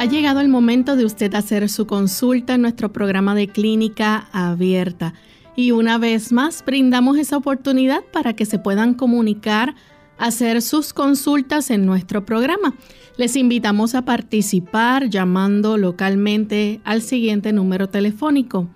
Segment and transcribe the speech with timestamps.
[0.00, 5.12] Ha llegado el momento de usted hacer su consulta en nuestro programa de clínica abierta.
[5.56, 9.74] Y una vez más brindamos esa oportunidad para que se puedan comunicar,
[10.16, 12.74] hacer sus consultas en nuestro programa.
[13.18, 18.70] Les invitamos a participar llamando localmente al siguiente número telefónico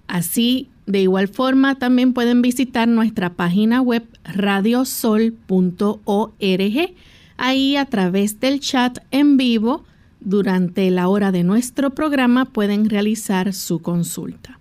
[0.09, 5.35] Así, de igual forma, también pueden visitar nuestra página web radiosol.org.
[7.39, 9.85] Ahí a través del chat en vivo,
[10.21, 14.59] durante la hora de nuestro programa, pueden realizar su consulta.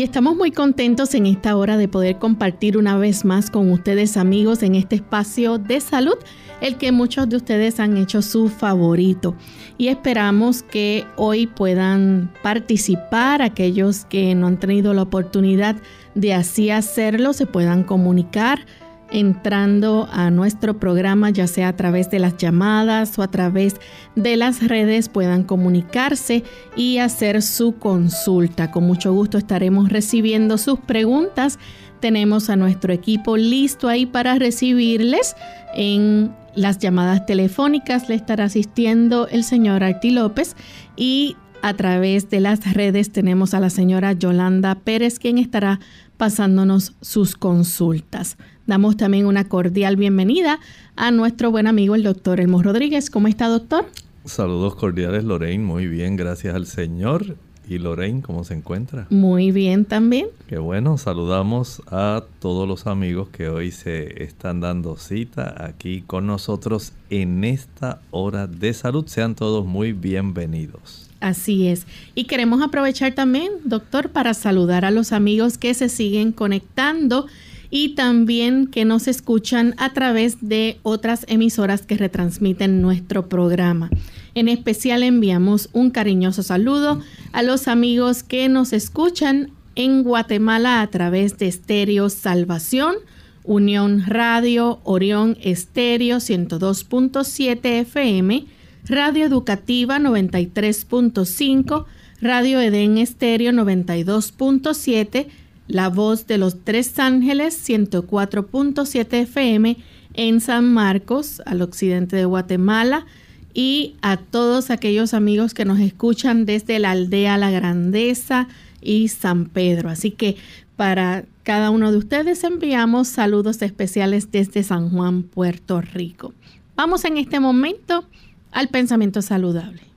[0.00, 4.16] Y estamos muy contentos en esta hora de poder compartir una vez más con ustedes
[4.16, 6.14] amigos en este espacio de salud,
[6.62, 9.36] el que muchos de ustedes han hecho su favorito.
[9.76, 15.76] Y esperamos que hoy puedan participar, aquellos que no han tenido la oportunidad
[16.14, 18.64] de así hacerlo, se puedan comunicar
[19.12, 23.76] entrando a nuestro programa, ya sea a través de las llamadas o a través
[24.16, 26.44] de las redes, puedan comunicarse
[26.76, 28.70] y hacer su consulta.
[28.70, 31.58] Con mucho gusto estaremos recibiendo sus preguntas.
[32.00, 35.36] Tenemos a nuestro equipo listo ahí para recibirles
[35.74, 38.08] en las llamadas telefónicas.
[38.08, 40.56] Le estará asistiendo el señor Arti López
[40.96, 45.78] y a través de las redes tenemos a la señora Yolanda Pérez, quien estará
[46.16, 48.38] pasándonos sus consultas.
[48.70, 50.60] Damos también una cordial bienvenida
[50.94, 53.10] a nuestro buen amigo el doctor Elmo Rodríguez.
[53.10, 53.84] ¿Cómo está, doctor?
[54.24, 55.64] Saludos cordiales, Lorraine.
[55.64, 57.36] Muy bien, gracias al Señor.
[57.68, 59.08] ¿Y Lorraine, cómo se encuentra?
[59.10, 60.28] Muy bien también.
[60.46, 66.28] Qué bueno, saludamos a todos los amigos que hoy se están dando cita aquí con
[66.28, 69.04] nosotros en esta hora de salud.
[69.08, 71.10] Sean todos muy bienvenidos.
[71.18, 71.88] Así es.
[72.14, 77.26] Y queremos aprovechar también, doctor, para saludar a los amigos que se siguen conectando
[77.70, 83.90] y también que nos escuchan a través de otras emisoras que retransmiten nuestro programa.
[84.34, 87.00] En especial enviamos un cariñoso saludo
[87.32, 92.96] a los amigos que nos escuchan en Guatemala a través de Estéreo Salvación,
[93.44, 98.46] Unión Radio, Orión Estéreo 102.7 FM,
[98.86, 101.84] Radio Educativa 93.5,
[102.20, 105.26] Radio Edén Estéreo 92.7,
[105.70, 109.76] la voz de los Tres Ángeles 104.7 FM
[110.14, 113.06] en San Marcos, al occidente de Guatemala,
[113.54, 118.48] y a todos aquellos amigos que nos escuchan desde la aldea La Grandeza
[118.80, 119.88] y San Pedro.
[119.88, 120.36] Así que
[120.76, 126.32] para cada uno de ustedes enviamos saludos especiales desde San Juan, Puerto Rico.
[126.76, 128.04] Vamos en este momento
[128.52, 129.89] al pensamiento saludable.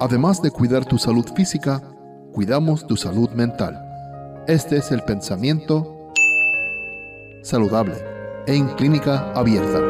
[0.00, 1.82] Además de cuidar tu salud física,
[2.32, 3.80] cuidamos tu salud mental.
[4.48, 6.10] Este es el pensamiento
[7.42, 7.94] saludable
[8.46, 9.80] en clínica abierta.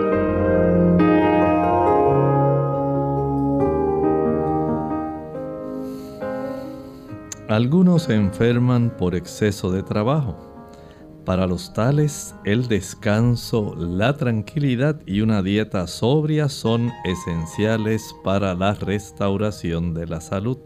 [7.48, 10.53] Algunos se enferman por exceso de trabajo.
[11.24, 18.74] Para los tales, el descanso, la tranquilidad y una dieta sobria son esenciales para la
[18.74, 20.58] restauración de la salud.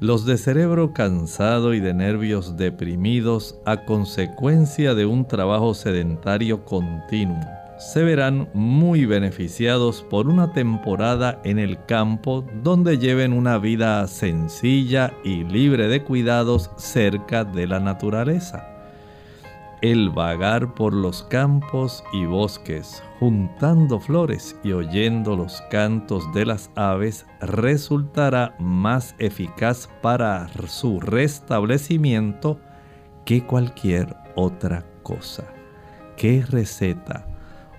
[0.00, 7.40] Los de cerebro cansado y de nervios deprimidos a consecuencia de un trabajo sedentario continuo
[7.78, 15.12] se verán muy beneficiados por una temporada en el campo donde lleven una vida sencilla
[15.24, 18.73] y libre de cuidados cerca de la naturaleza.
[19.84, 26.70] El vagar por los campos y bosques, juntando flores y oyendo los cantos de las
[26.74, 32.58] aves, resultará más eficaz para su restablecimiento
[33.26, 35.44] que cualquier otra cosa.
[36.16, 37.26] ¿Qué receta?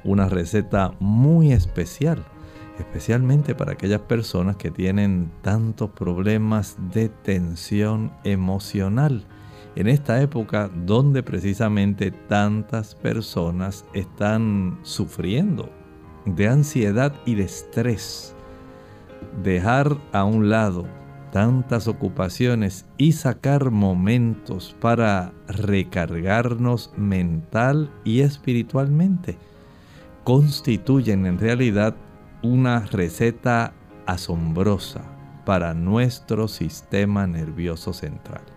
[0.03, 2.23] una receta muy especial,
[2.77, 9.25] especialmente para aquellas personas que tienen tantos problemas de tensión emocional.
[9.75, 15.69] En esta época donde precisamente tantas personas están sufriendo
[16.25, 18.35] de ansiedad y de estrés.
[19.43, 20.85] Dejar a un lado
[21.31, 29.37] tantas ocupaciones y sacar momentos para recargarnos mental y espiritualmente
[30.23, 31.95] constituyen en realidad
[32.41, 33.73] una receta
[34.05, 35.03] asombrosa
[35.45, 38.54] para nuestro sistema nervioso central.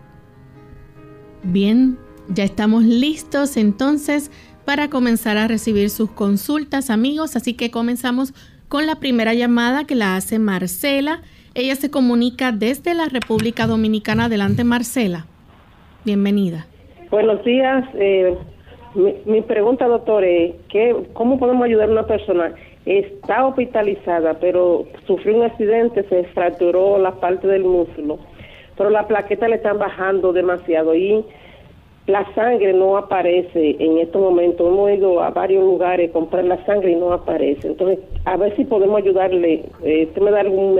[1.43, 1.97] Bien,
[2.29, 4.31] ya estamos listos entonces
[4.65, 8.35] para comenzar a recibir sus consultas amigos, así que comenzamos
[8.69, 11.23] con la primera llamada que la hace Marcela.
[11.55, 14.27] Ella se comunica desde la República Dominicana.
[14.27, 15.27] Adelante Marcela,
[16.05, 16.67] bienvenida.
[17.11, 18.37] Buenos días, eh,
[19.25, 22.53] mi, pregunta, doctor, es ¿qué, ¿cómo podemos ayudar a una persona?
[22.85, 28.19] Está hospitalizada, pero sufrió un accidente, se fracturó la parte del músculo,
[28.79, 31.25] pero las plaquetas le están bajando demasiado y
[32.07, 34.67] la sangre no aparece en estos momentos.
[34.67, 37.69] Hemos ido a varios lugares a comprar la sangre y no aparece.
[37.69, 39.65] Entonces, a ver si podemos ayudarle.
[39.83, 40.79] Eh, ¿Usted me da algún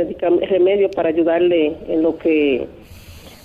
[0.49, 2.67] remedio para ayudarle en lo que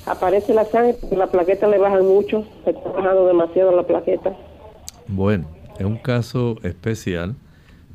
[0.05, 0.95] aparece la sangre?
[1.01, 4.33] Porque la plaqueta le bajan mucho, se está bajando demasiado la plaqueta.
[5.07, 5.47] Bueno,
[5.77, 7.35] es un caso especial,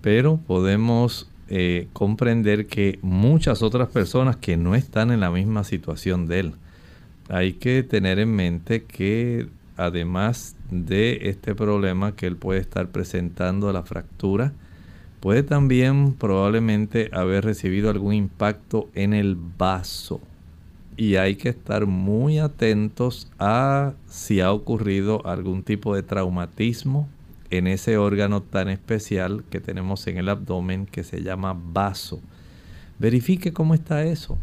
[0.03, 6.27] pero podemos eh, comprender que muchas otras personas que no están en la misma situación
[6.27, 6.53] de él.
[7.29, 13.73] Hay que tener en mente que además de este problema que él puede estar presentando
[13.73, 14.53] la fractura,
[15.21, 20.21] puede también probablemente haber recibido algún impacto en el vaso.
[20.97, 27.09] Y hay que estar muy atentos a si ha ocurrido algún tipo de traumatismo
[27.51, 32.21] en ese órgano tan especial que tenemos en el abdomen que se llama vaso.
[32.99, 34.39] Verifique cómo está eso.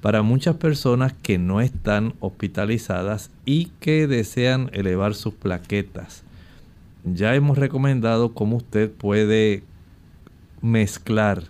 [0.00, 6.24] Para muchas personas que no están hospitalizadas y que desean elevar sus plaquetas,
[7.04, 9.62] ya hemos recomendado cómo usted puede
[10.60, 11.44] mezclar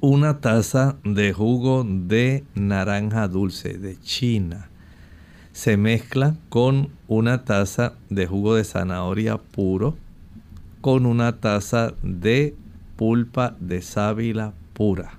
[0.00, 4.68] una taza de jugo de naranja dulce de China
[5.54, 9.96] se mezcla con una taza de jugo de zanahoria puro,
[10.80, 12.56] con una taza de
[12.96, 15.12] pulpa de sábila pura.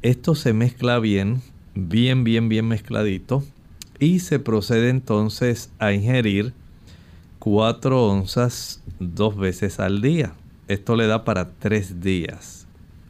[0.00, 1.42] Esto se mezcla bien,
[1.74, 3.42] bien, bien, bien mezcladito
[3.98, 6.54] y se procede entonces a ingerir
[7.40, 10.34] 4 onzas dos veces al día.
[10.68, 12.55] Esto le da para 3 días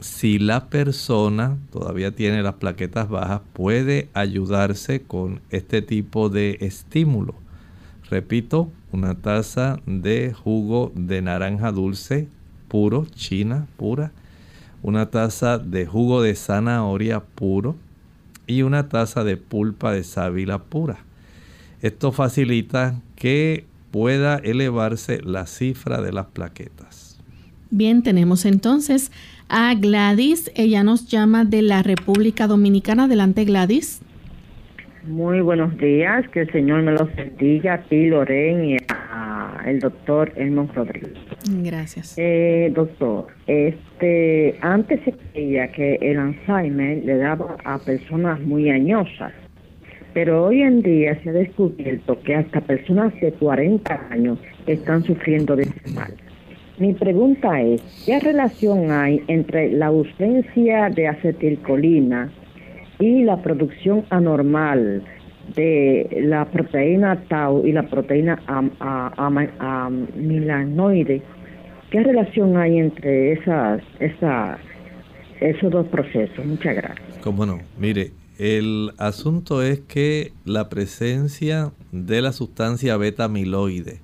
[0.01, 7.35] si la persona todavía tiene las plaquetas bajas, puede ayudarse con este tipo de estímulo.
[8.11, 12.29] Repito, una taza de jugo de naranja dulce
[12.69, 14.13] puro, china pura,
[14.83, 17.77] una taza de jugo de zanahoria puro
[18.47, 20.99] y una taza de pulpa de sábila pura.
[21.83, 27.19] Esto facilita que pueda elevarse la cifra de las plaquetas.
[27.71, 29.11] Bien, tenemos entonces
[29.49, 30.51] a Gladys.
[30.55, 33.05] Ella nos llama de la República Dominicana.
[33.05, 34.03] Adelante, Gladys.
[35.05, 39.81] Muy buenos días, que el Señor me los bendiga a ti, Loren, y a el
[39.81, 41.13] doctor Elmon Rodríguez.
[41.63, 42.15] Gracias.
[42.17, 49.33] Eh, doctor, este, antes se creía que el Alzheimer le daba a personas muy añosas,
[50.15, 55.57] pero hoy en día se ha descubierto que hasta personas de 40 años están sufriendo
[55.57, 56.15] de ese mal.
[56.79, 62.31] Mi pregunta es, ¿qué relación hay entre la ausencia de acetilcolina
[62.99, 65.03] y la producción anormal
[65.55, 68.43] de la proteína tau y la proteína
[69.59, 71.23] amilanoide?
[71.91, 74.59] ¿Qué relación hay entre esas, esas,
[75.41, 76.45] esos dos procesos?
[76.45, 77.19] Muchas gracias.
[77.23, 84.01] Cómo no, mire, el asunto es que la presencia de la sustancia beta amiloide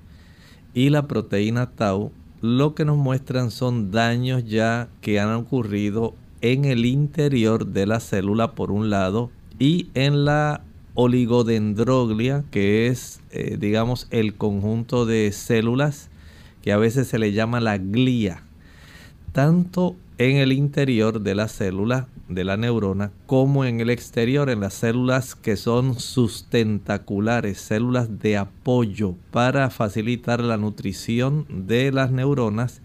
[0.73, 2.11] y la proteína tau
[2.43, 8.01] lo que nos muestran son daños ya que han ocurrido en el interior de la
[8.01, 10.59] célula por un lado y en la
[10.93, 16.09] oligodendroglia, que es, eh, digamos, el conjunto de células
[16.61, 18.43] que a veces se le llama la glía,
[19.31, 19.95] tanto
[20.29, 24.75] en el interior de la célula de la neurona como en el exterior, en las
[24.75, 32.81] células que son sustentaculares, células de apoyo para facilitar la nutrición de las neuronas,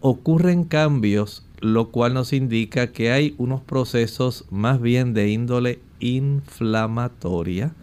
[0.00, 7.74] ocurren cambios, lo cual nos indica que hay unos procesos más bien de índole inflamatoria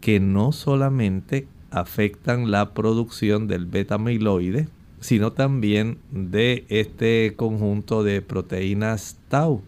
[0.00, 4.68] que no solamente afectan la producción del beta amiloide,
[5.00, 9.62] sino también de este conjunto de proteínas tau.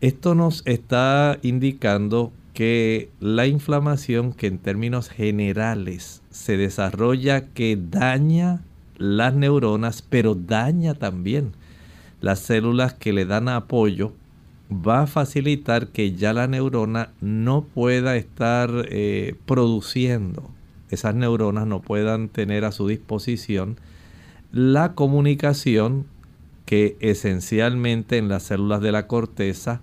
[0.00, 8.62] Esto nos está indicando que la inflamación que en términos generales se desarrolla que daña
[8.98, 11.52] las neuronas, pero daña también
[12.20, 14.12] las células que le dan apoyo,
[14.70, 20.50] va a facilitar que ya la neurona no pueda estar eh, produciendo,
[20.90, 23.76] esas neuronas no puedan tener a su disposición
[24.52, 26.06] la comunicación
[26.66, 29.80] que esencialmente en las células de la corteza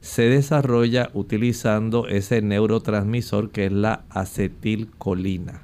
[0.00, 5.62] se desarrolla utilizando ese neurotransmisor que es la acetilcolina.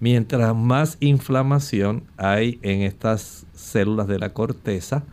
[0.00, 5.04] Mientras más inflamación hay en estas células de la corteza,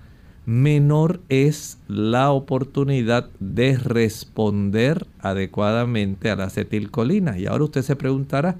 [0.45, 7.37] menor es la oportunidad de responder adecuadamente a la acetilcolina.
[7.37, 8.57] Y ahora usted se preguntará,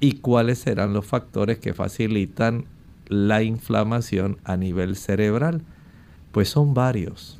[0.00, 2.66] ¿y cuáles serán los factores que facilitan
[3.12, 5.62] la inflamación a nivel cerebral?
[6.32, 7.38] Pues son varios.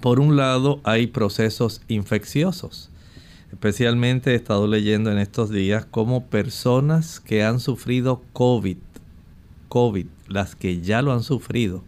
[0.00, 2.90] Por un lado hay procesos infecciosos.
[3.50, 8.78] Especialmente he estado leyendo en estos días cómo personas que han sufrido COVID,
[9.68, 11.84] COVID, las que ya lo han sufrido,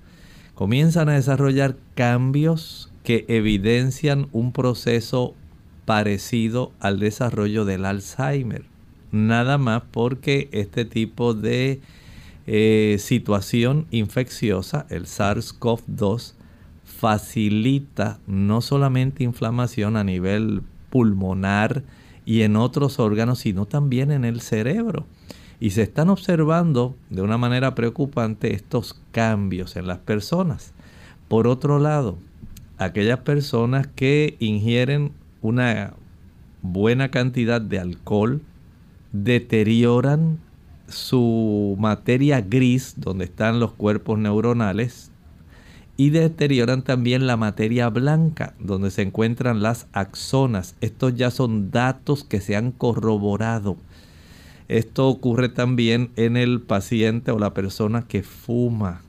[0.55, 5.35] comienzan a desarrollar cambios que evidencian un proceso
[5.85, 8.65] parecido al desarrollo del Alzheimer.
[9.11, 11.81] Nada más porque este tipo de
[12.47, 16.35] eh, situación infecciosa, el SARS-CoV-2,
[16.85, 21.83] facilita no solamente inflamación a nivel pulmonar
[22.25, 25.07] y en otros órganos, sino también en el cerebro.
[25.61, 30.73] Y se están observando de una manera preocupante estos cambios en las personas.
[31.29, 32.19] Por otro lado,
[32.79, 35.95] aquellas personas que ingieren una
[36.63, 38.41] buena cantidad de alcohol
[39.13, 40.39] deterioran
[40.89, 45.11] su materia gris, donde están los cuerpos neuronales,
[45.97, 50.75] y deterioran también la materia blanca, donde se encuentran las axonas.
[50.81, 53.77] Estos ya son datos que se han corroborado.
[54.69, 59.03] Esto ocurre también en el paciente o la persona que fuma.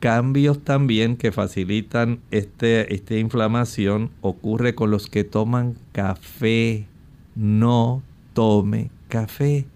[0.00, 6.86] Cambios también que facilitan este, esta inflamación ocurre con los que toman café.
[7.34, 8.02] No
[8.34, 9.66] tome café.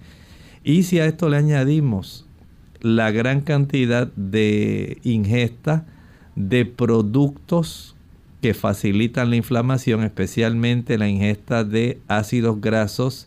[0.63, 2.27] Y si a esto le añadimos
[2.81, 5.87] la gran cantidad de ingesta
[6.37, 7.97] de productos
[8.41, 13.27] que facilitan la inflamación, especialmente la ingesta de ácidos grasos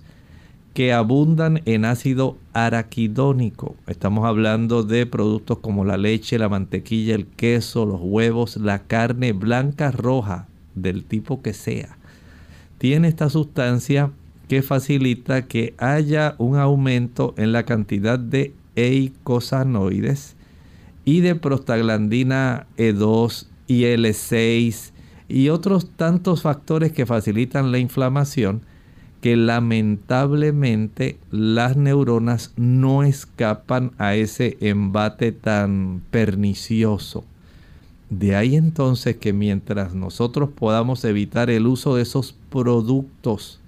[0.74, 3.75] que abundan en ácido araquidónico.
[3.86, 9.34] Estamos hablando de productos como la leche, la mantequilla, el queso, los huevos, la carne
[9.34, 11.98] blanca, roja, del tipo que sea.
[12.80, 14.12] Tiene esta sustancia
[14.53, 20.36] que facilita que haya un aumento en la cantidad de eicosanoides
[21.05, 24.91] y de prostaglandina E2 y L6
[25.27, 28.62] y otros tantos factores que facilitan la inflamación
[29.22, 37.25] que lamentablemente las neuronas no escapan a ese embate tan pernicioso.
[38.12, 43.60] De ahí entonces que mientras nosotros podamos evitar el uso de esos productos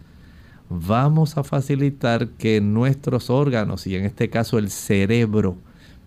[0.69, 5.57] vamos a facilitar que nuestros órganos, y en este caso el cerebro,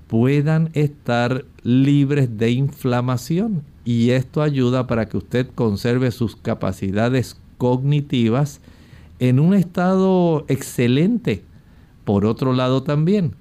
[0.06, 3.62] puedan estar libres de inflamación.
[3.84, 8.60] Y esto ayuda para que usted conserve sus capacidades cognitivas
[9.18, 11.42] en un estado excelente.
[12.04, 13.34] Por otro lado también,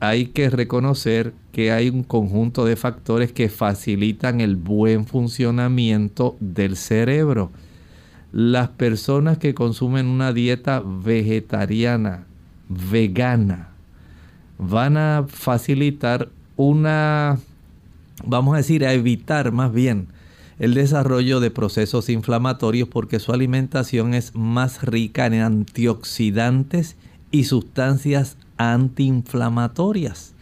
[0.00, 6.76] hay que reconocer que hay un conjunto de factores que facilitan el buen funcionamiento del
[6.76, 7.50] cerebro
[8.32, 12.26] las personas que consumen una dieta vegetariana,
[12.68, 13.68] vegana,
[14.58, 17.38] van a facilitar una,
[18.24, 20.08] vamos a decir, a evitar más bien
[20.58, 26.96] el desarrollo de procesos inflamatorios porque su alimentación es más rica en antioxidantes
[27.30, 30.34] y sustancias antiinflamatorias.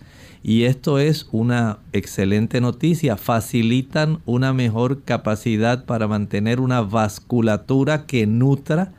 [0.48, 3.16] Y esto es una excelente noticia.
[3.16, 8.92] Facilitan una mejor capacidad para mantener una vasculatura que nutra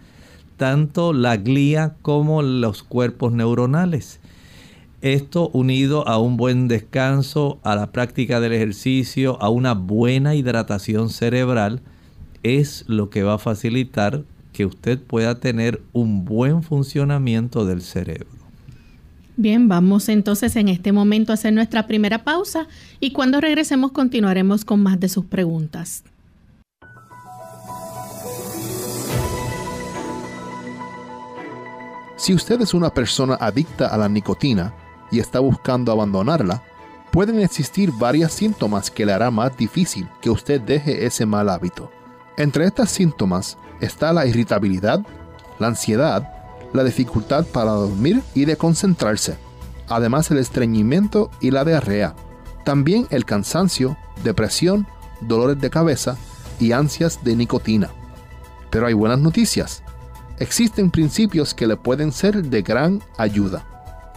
[0.57, 4.19] tanto la glía como los cuerpos neuronales.
[5.01, 11.09] Esto unido a un buen descanso, a la práctica del ejercicio, a una buena hidratación
[11.09, 11.79] cerebral,
[12.43, 18.46] es lo que va a facilitar que usted pueda tener un buen funcionamiento del cerebro.
[19.39, 22.67] Bien, vamos entonces en este momento a hacer nuestra primera pausa
[22.99, 26.03] y cuando regresemos continuaremos con más de sus preguntas.
[32.15, 34.73] Si usted es una persona adicta a la nicotina
[35.11, 36.63] y está buscando abandonarla,
[37.11, 41.91] pueden existir varios síntomas que le hará más difícil que usted deje ese mal hábito.
[42.37, 45.05] Entre estos síntomas está la irritabilidad,
[45.59, 46.36] la ansiedad,
[46.73, 49.37] la dificultad para dormir y de concentrarse,
[49.87, 52.15] además el estreñimiento y la diarrea,
[52.63, 54.87] también el cansancio, depresión,
[55.21, 56.17] dolores de cabeza
[56.59, 57.89] y ansias de nicotina.
[58.69, 59.83] Pero hay buenas noticias.
[60.39, 63.65] Existen principios que le pueden ser de gran ayuda.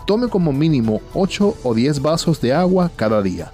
[0.07, 3.52] Tome como mínimo 8 o 10 vasos de agua cada día.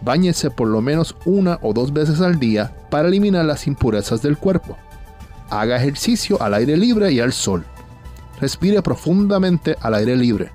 [0.00, 4.36] Báñese por lo menos una o dos veces al día para eliminar las impurezas del
[4.36, 4.76] cuerpo.
[5.48, 7.64] Haga ejercicio al aire libre y al sol.
[8.42, 10.52] Respire profundamente al aire libre.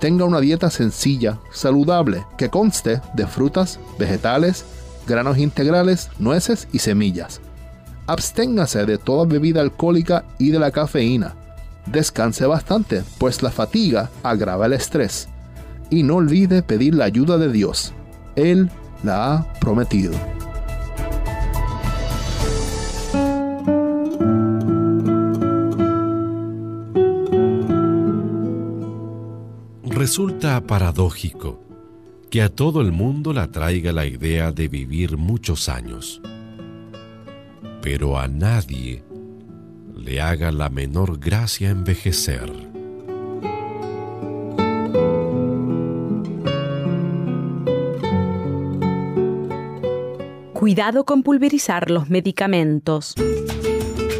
[0.00, 4.64] Tenga una dieta sencilla, saludable, que conste de frutas, vegetales,
[5.06, 7.40] granos integrales, nueces y semillas.
[8.08, 11.36] Absténgase de toda bebida alcohólica y de la cafeína.
[11.86, 15.28] Descanse bastante, pues la fatiga agrava el estrés.
[15.90, 17.94] Y no olvide pedir la ayuda de Dios
[18.36, 18.70] él
[19.02, 20.12] la ha prometido.
[30.02, 31.62] Resulta paradójico
[32.28, 36.20] que a todo el mundo le atraiga la idea de vivir muchos años,
[37.82, 39.04] pero a nadie
[39.94, 42.50] le haga la menor gracia envejecer.
[50.52, 53.14] Cuidado con pulverizar los medicamentos.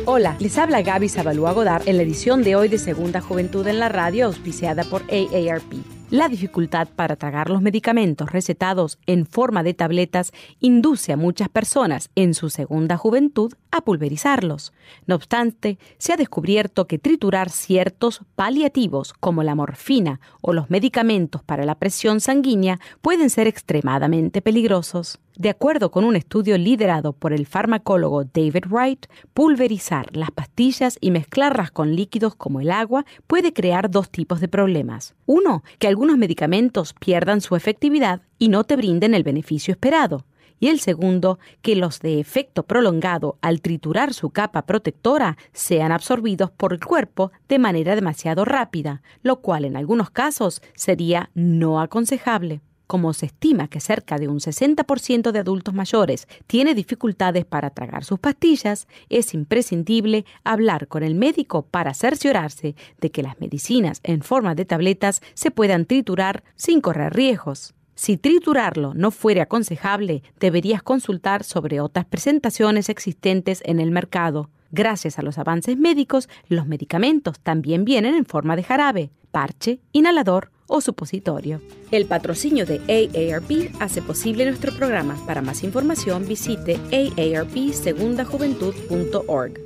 [0.04, 3.78] Hola, les habla Gaby Zabalúa Godard en la edición de hoy de Segunda Juventud en
[3.78, 5.74] la Radio, auspiciada por AARP.
[6.10, 12.10] La dificultad para tragar los medicamentos recetados en forma de tabletas induce a muchas personas
[12.16, 14.72] en su segunda juventud a pulverizarlos.
[15.06, 21.44] No obstante, se ha descubierto que triturar ciertos paliativos como la morfina o los medicamentos
[21.44, 25.18] para la presión sanguínea pueden ser extremadamente peligrosos.
[25.36, 31.10] De acuerdo con un estudio liderado por el farmacólogo David Wright, pulverizar las pastillas y
[31.10, 35.14] mezclarlas con líquidos como el agua puede crear dos tipos de problemas.
[35.24, 40.26] Uno, que algunos medicamentos pierdan su efectividad y no te brinden el beneficio esperado
[40.62, 46.52] y el segundo, que los de efecto prolongado al triturar su capa protectora sean absorbidos
[46.52, 52.60] por el cuerpo de manera demasiado rápida, lo cual en algunos casos sería no aconsejable.
[52.92, 58.04] Como se estima que cerca de un 60% de adultos mayores tiene dificultades para tragar
[58.04, 64.20] sus pastillas, es imprescindible hablar con el médico para cerciorarse de que las medicinas en
[64.20, 67.72] forma de tabletas se puedan triturar sin correr riesgos.
[67.94, 74.50] Si triturarlo no fuera aconsejable, deberías consultar sobre otras presentaciones existentes en el mercado.
[74.70, 80.51] Gracias a los avances médicos, los medicamentos también vienen en forma de jarabe, parche, inhalador
[80.72, 81.60] o supositorio.
[81.90, 85.18] El patrocinio de AARP hace posible nuestro programa.
[85.26, 89.60] Para más información visite aarpsegundajuventud.org.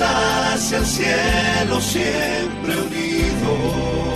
[0.00, 4.13] hacia el cielo, siempre unidos,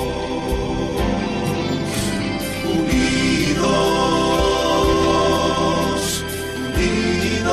[3.59, 6.25] unidos,
[6.67, 7.47] unidos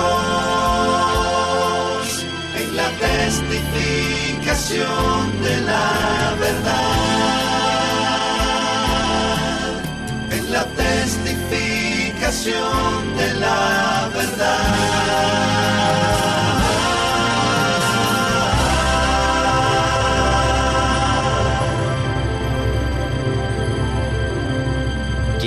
[2.57, 6.95] en la testificación de la verdad,
[10.31, 14.94] en la testificación de la verdad.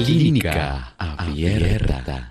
[0.04, 2.30] Clínica Abierta.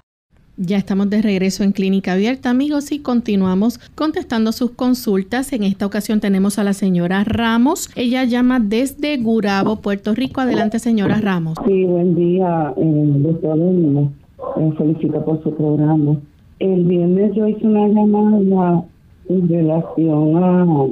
[0.55, 5.51] Ya estamos de regreso en Clínica Abierta, amigos, y continuamos contestando sus consultas.
[5.51, 7.89] En esta ocasión tenemos a la señora Ramos.
[7.95, 10.39] Ella llama desde Gurabo, Puerto Rico.
[10.39, 11.57] Adelante, señora Ramos.
[11.65, 13.59] Sí, buen día, eh, doctor.
[13.59, 16.15] Eh, felicito por su programa.
[16.59, 18.85] El viernes yo hice una llamada
[19.27, 20.85] en relación a,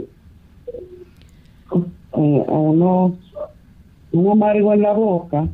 [2.18, 3.14] eh, a unos,
[4.12, 5.48] un amargo en la boca.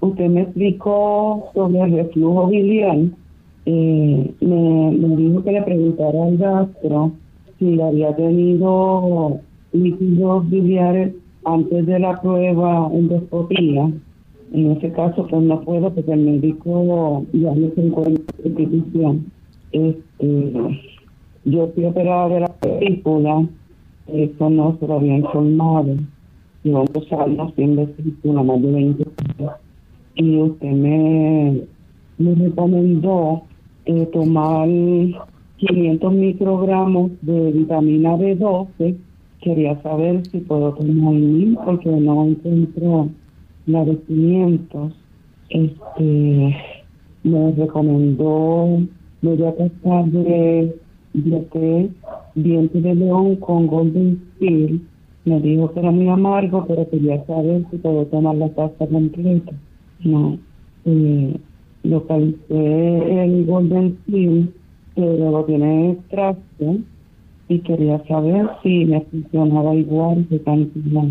[0.00, 2.98] Usted me explicó sobre el reflujo biliar.
[3.66, 7.12] Eh, me, dijo que le preguntara al gastro
[7.58, 9.40] si había tenido
[9.72, 13.90] líquidos biliares antes de la prueba endoscopía.
[14.52, 19.26] En ese caso, pues no puedo porque el médico ya no se encuentra en institución.
[19.72, 20.52] Este,
[21.44, 23.46] yo fui operada de la película,
[24.06, 25.96] eso no se lo había informado.
[26.62, 29.04] Llevamos años sin vesícula, más de 20
[29.38, 29.67] años.
[30.18, 31.62] Y usted me,
[32.18, 33.42] me recomendó
[33.86, 34.68] eh, tomar
[35.58, 38.96] 500 microgramos de vitamina B12.
[39.40, 43.10] Quería saber si puedo tomar mil porque no encuentro
[43.66, 44.92] la de 500.
[45.50, 46.56] Este,
[47.22, 48.82] me recomendó
[49.22, 50.74] media taza de,
[51.52, 51.90] té
[52.34, 54.80] diente de león con golden steel.
[55.24, 59.52] Me dijo que era muy amargo, pero quería saber si puedo tomar la taza completa.
[60.04, 60.38] No.
[60.84, 61.38] Eh,
[61.82, 64.52] localicé el golden steel
[64.98, 66.78] pero lo tiene extracto
[67.48, 71.04] y quería saber si me funcionaba igual de cantidad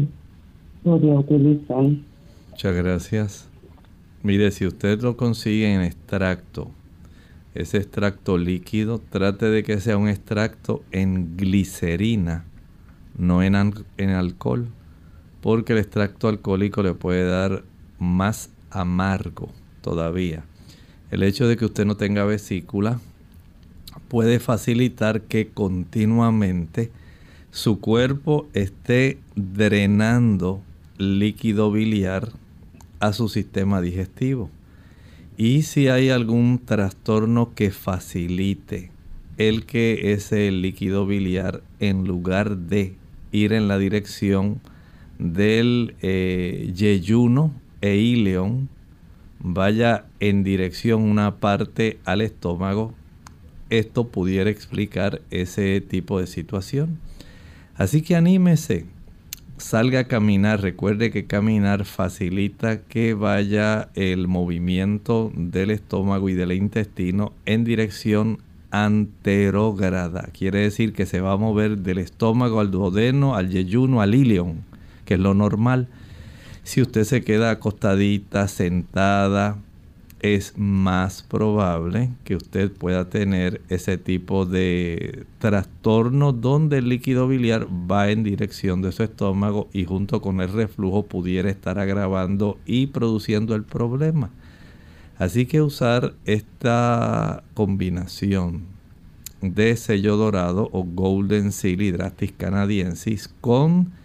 [0.83, 1.83] podía utilizar.
[2.51, 3.49] Muchas gracias.
[4.23, 6.69] Mire, si usted lo consigue en extracto,
[7.55, 12.43] ese extracto líquido, trate de que sea un extracto en glicerina,
[13.17, 13.55] no en,
[13.97, 14.67] en alcohol,
[15.41, 17.63] porque el extracto alcohólico le puede dar
[17.99, 19.49] más amargo
[19.81, 20.43] todavía.
[21.11, 22.99] El hecho de que usted no tenga vesícula
[24.07, 26.91] puede facilitar que continuamente
[27.51, 30.61] su cuerpo esté drenando
[30.97, 32.31] líquido biliar
[32.99, 34.49] a su sistema digestivo.
[35.37, 38.91] Y si hay algún trastorno que facilite
[39.37, 42.95] el que ese líquido biliar, en lugar de
[43.31, 44.59] ir en la dirección
[45.19, 48.69] del eh, yeyuno e ileón,
[49.39, 52.93] vaya en dirección una parte al estómago
[53.69, 56.99] esto pudiera explicar ese tipo de situación.
[57.75, 58.85] Así que anímese,
[59.57, 60.61] salga a caminar.
[60.61, 68.39] Recuerde que caminar facilita que vaya el movimiento del estómago y del intestino en dirección
[68.71, 70.29] anterógrada.
[70.37, 74.63] Quiere decir que se va a mover del estómago al duodeno, al yeyuno, al ilion,
[75.05, 75.87] que es lo normal.
[76.67, 79.57] Si usted se queda acostadita, sentada,
[80.19, 87.69] es más probable que usted pueda tener ese tipo de trastorno donde el líquido biliar
[87.89, 92.87] va en dirección de su estómago y junto con el reflujo pudiera estar agravando y
[92.87, 94.29] produciendo el problema.
[95.17, 98.63] Así que usar esta combinación
[99.39, 103.95] de sello dorado o Golden Seal Hydratis canadiensis con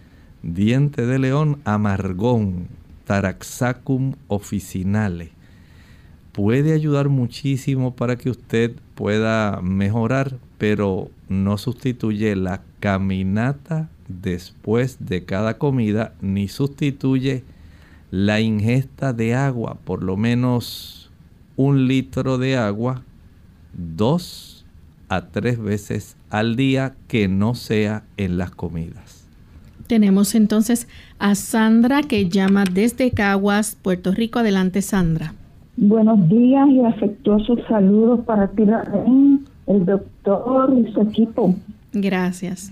[0.43, 2.67] diente de león amargón,
[3.05, 5.31] Taraxacum officinale
[6.33, 15.23] puede ayudar muchísimo para que usted pueda mejorar, pero no sustituye la caminata después de
[15.23, 17.43] cada comida ni sustituye
[18.11, 21.11] la ingesta de agua, por lo menos
[21.55, 23.03] un litro de agua,
[23.73, 24.65] dos
[25.09, 29.02] a tres veces al día que no sea en las comidas.
[29.87, 30.87] Tenemos entonces
[31.19, 34.39] a Sandra que llama desde Caguas, Puerto Rico.
[34.39, 35.33] Adelante, Sandra.
[35.75, 38.63] Buenos días y afectuosos saludos para ti,
[39.67, 41.55] el doctor y su equipo.
[41.93, 42.71] Gracias.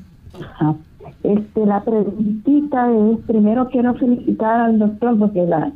[1.24, 5.71] Este, la preguntita es, primero quiero felicitar al doctor porque la,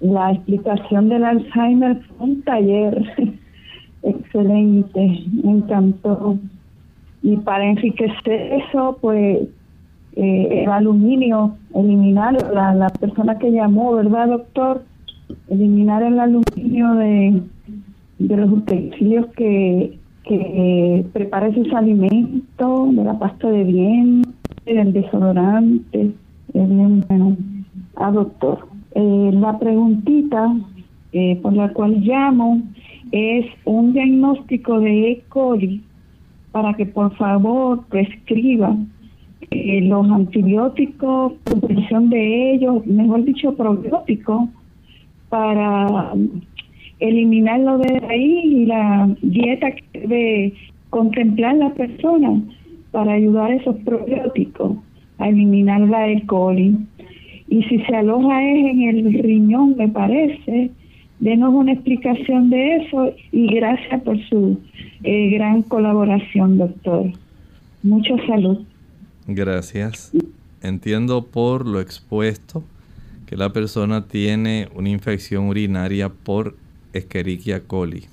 [0.00, 3.02] la explicación del Alzheimer fue un taller
[4.02, 6.38] excelente, me encantó.
[7.22, 9.48] Y para enriquecer eso, pues
[10.16, 14.82] eh, el aluminio, eliminar la, la persona que llamó, ¿verdad, doctor?
[15.48, 17.42] eliminar el aluminio de,
[18.18, 24.32] de los utensilios que, que prepara ese alimento, de la pasta de dientes,
[24.64, 26.12] del desodorante,
[26.52, 27.36] es bien bueno.
[27.96, 30.54] Ah, doctor, eh, la preguntita
[31.12, 32.62] eh, por la cual llamo
[33.10, 35.22] es un diagnóstico de E.
[35.28, 35.82] coli
[36.52, 38.76] para que por favor prescriba
[39.50, 44.48] eh, los antibióticos, utilización de ellos, mejor dicho, probióticos,
[45.28, 46.12] para
[47.00, 50.52] eliminarlo de ahí y la dieta que debe
[50.90, 52.40] contemplar la persona
[52.90, 54.76] para ayudar a esos probióticos
[55.18, 56.24] a eliminar la E.
[56.26, 56.76] coli.
[57.48, 60.70] Y si se aloja es en el riñón, me parece,
[61.20, 64.58] denos una explicación de eso y gracias por su
[65.02, 67.10] eh, gran colaboración, doctor.
[67.82, 68.58] Mucha salud.
[69.26, 70.10] Gracias.
[70.62, 72.64] Entiendo por lo expuesto
[73.26, 76.56] que la persona tiene una infección urinaria por
[76.92, 78.06] Escherichia coli,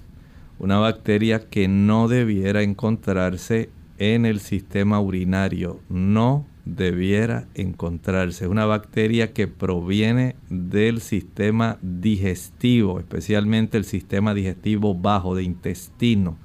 [0.59, 8.45] una bacteria que no debiera encontrarse en el sistema urinario, no debiera encontrarse.
[8.45, 16.37] Es una bacteria que proviene del sistema digestivo, especialmente el sistema digestivo bajo de intestino.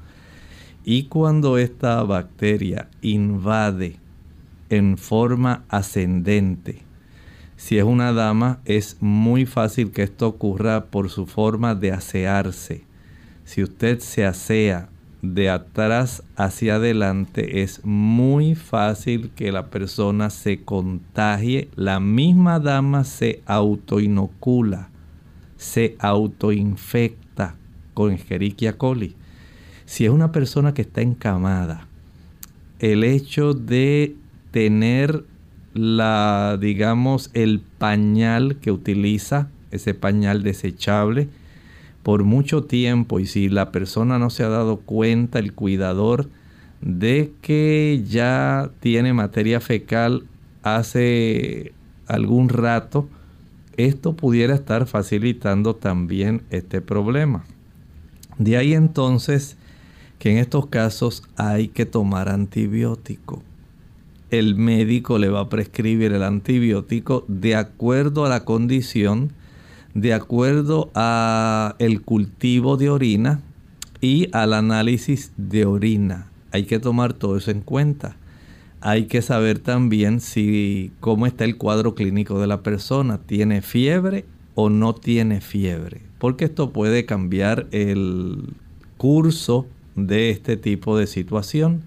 [0.85, 4.04] Y cuando esta bacteria invade
[4.71, 6.83] en forma ascendente,
[7.57, 12.83] si es una dama, es muy fácil que esto ocurra por su forma de asearse.
[13.45, 14.89] Si usted se asea
[15.23, 21.69] de atrás hacia adelante es muy fácil que la persona se contagie.
[21.77, 24.91] La misma dama se autoinocula,
[25.57, 27.57] se autoinfecta
[27.95, 29.15] con Escherichia coli.
[29.87, 31.87] Si es una persona que está encamada,
[32.79, 34.17] el hecho de
[34.55, 35.25] tener
[35.73, 41.27] la, digamos, el pañal que utiliza, ese pañal desechable,
[42.05, 46.29] por mucho tiempo y si la persona no se ha dado cuenta, el cuidador,
[46.81, 50.23] de que ya tiene materia fecal
[50.63, 51.73] hace
[52.07, 53.09] algún rato,
[53.77, 57.45] esto pudiera estar facilitando también este problema.
[58.39, 59.57] De ahí entonces
[60.21, 63.43] que en estos casos hay que tomar antibiótico.
[64.39, 69.33] El médico le va a prescribir el antibiótico de acuerdo a la condición
[69.95, 73.43] de acuerdo a el cultivo de orina
[74.01, 76.33] y al análisis de orina.
[76.51, 78.17] Hay que tomar todo eso en cuenta.
[78.81, 84.25] Hay que saber también si cómo está el cuadro clínico de la persona, tiene fiebre
[84.57, 88.53] o no tiene fiebre, porque esto puede cambiar el
[88.97, 91.83] curso de este tipo de situación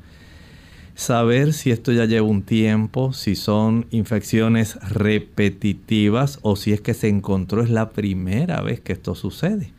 [0.98, 6.96] saber si esto ya lleva un tiempo, si son infecciones repetitivas o si es que
[6.96, 9.72] se encontró es la primera vez que esto sucede.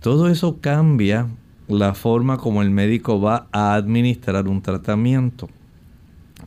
[0.00, 1.28] Todo eso cambia
[1.68, 5.48] la forma como el médico va a administrar un tratamiento.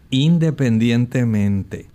[0.10, 1.88] Independientemente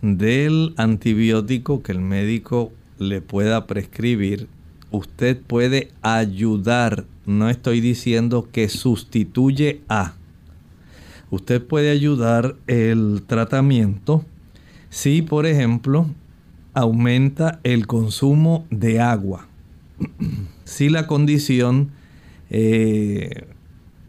[0.00, 4.48] del antibiótico que el médico le pueda prescribir,
[4.90, 10.14] usted puede ayudar, no estoy diciendo que sustituye a,
[11.30, 14.24] usted puede ayudar el tratamiento
[14.90, 16.06] si, por ejemplo,
[16.74, 19.46] aumenta el consumo de agua.
[20.64, 21.90] si la condición
[22.50, 23.46] eh,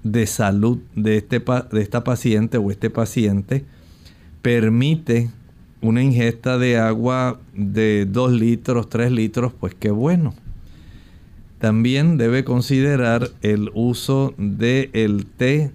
[0.03, 3.65] de salud de, este, de esta paciente o este paciente
[4.41, 5.29] permite
[5.81, 10.33] una ingesta de agua de 2 litros, 3 litros, pues qué bueno.
[11.59, 15.71] También debe considerar el uso del el té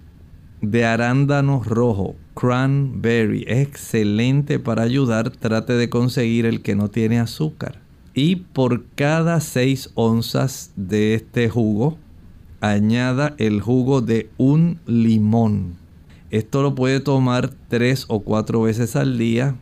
[0.71, 3.45] de arándano rojo, cranberry.
[3.47, 5.29] Es excelente para ayudar.
[5.29, 7.81] Trate de conseguir el que no tiene azúcar.
[8.13, 11.97] Y por cada 6 onzas de este jugo,
[12.61, 15.75] añada el jugo de un limón.
[16.31, 19.55] Esto lo puede tomar 3 o 4 veces al día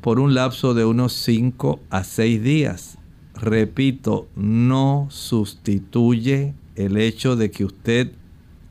[0.00, 2.98] por un lapso de unos 5 a 6 días.
[3.34, 8.12] Repito, no sustituye el hecho de que usted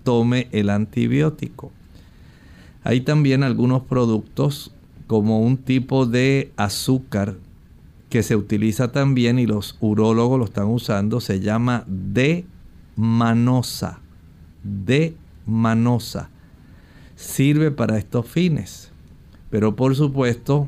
[0.03, 1.71] tome el antibiótico.
[2.85, 4.71] Hay también algunos productos
[5.07, 7.35] como un tipo de azúcar
[8.11, 12.41] que se utiliza también y los urólogos lo están usando, se llama D-manosa.
[14.63, 16.29] D-manosa.
[17.15, 18.91] Sirve para estos fines.
[19.49, 20.67] Pero por supuesto,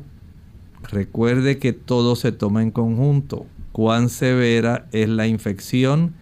[0.90, 3.46] recuerde que todo se toma en conjunto.
[3.70, 6.14] Cuán severa es la infección,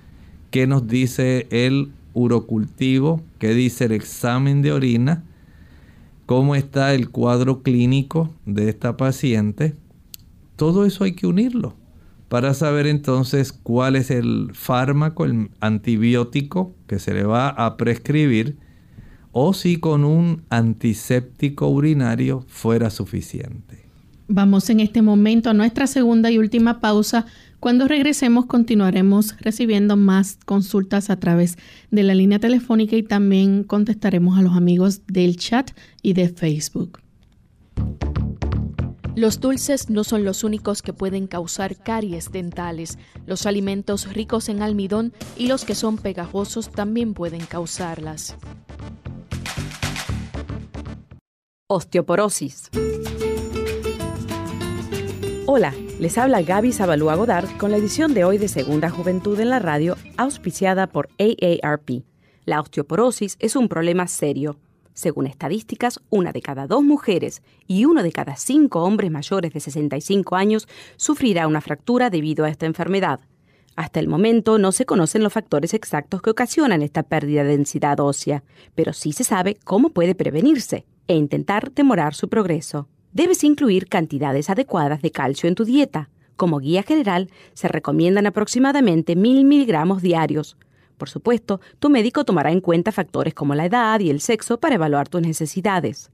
[0.50, 5.24] qué nos dice el urocultivo, qué dice el examen de orina,
[6.26, 9.74] cómo está el cuadro clínico de esta paciente.
[10.56, 11.74] Todo eso hay que unirlo
[12.28, 18.58] para saber entonces cuál es el fármaco, el antibiótico que se le va a prescribir
[19.30, 23.86] o si con un antiséptico urinario fuera suficiente.
[24.28, 27.26] Vamos en este momento a nuestra segunda y última pausa
[27.66, 31.58] cuando regresemos continuaremos recibiendo más consultas a través
[31.90, 37.00] de la línea telefónica y también contestaremos a los amigos del chat y de Facebook.
[39.16, 42.98] Los dulces no son los únicos que pueden causar caries dentales.
[43.26, 48.36] Los alimentos ricos en almidón y los que son pegajosos también pueden causarlas.
[51.66, 52.70] Osteoporosis.
[55.56, 59.48] Hola, les habla Gaby Zabalúa Godard con la edición de hoy de Segunda Juventud en
[59.48, 62.04] la Radio, auspiciada por AARP.
[62.44, 64.58] La osteoporosis es un problema serio.
[64.92, 69.60] Según estadísticas, una de cada dos mujeres y uno de cada cinco hombres mayores de
[69.60, 73.20] 65 años sufrirá una fractura debido a esta enfermedad.
[73.76, 77.98] Hasta el momento no se conocen los factores exactos que ocasionan esta pérdida de densidad
[78.00, 82.88] ósea, pero sí se sabe cómo puede prevenirse e intentar demorar su progreso.
[83.16, 86.10] Debes incluir cantidades adecuadas de calcio en tu dieta.
[86.36, 90.58] Como guía general, se recomiendan aproximadamente 1000 miligramos diarios.
[90.98, 94.74] Por supuesto, tu médico tomará en cuenta factores como la edad y el sexo para
[94.74, 96.10] evaluar tus necesidades.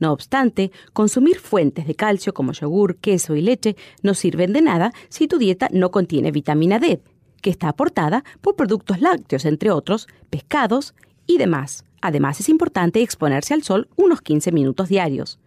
[0.00, 4.92] No obstante, consumir fuentes de calcio como yogur, queso y leche no sirven de nada
[5.10, 7.02] si tu dieta no contiene vitamina D,
[7.42, 10.94] que está aportada por productos lácteos, entre otros, pescados
[11.26, 11.84] y demás.
[12.00, 15.38] Además, es importante exponerse al sol unos 15 minutos diarios.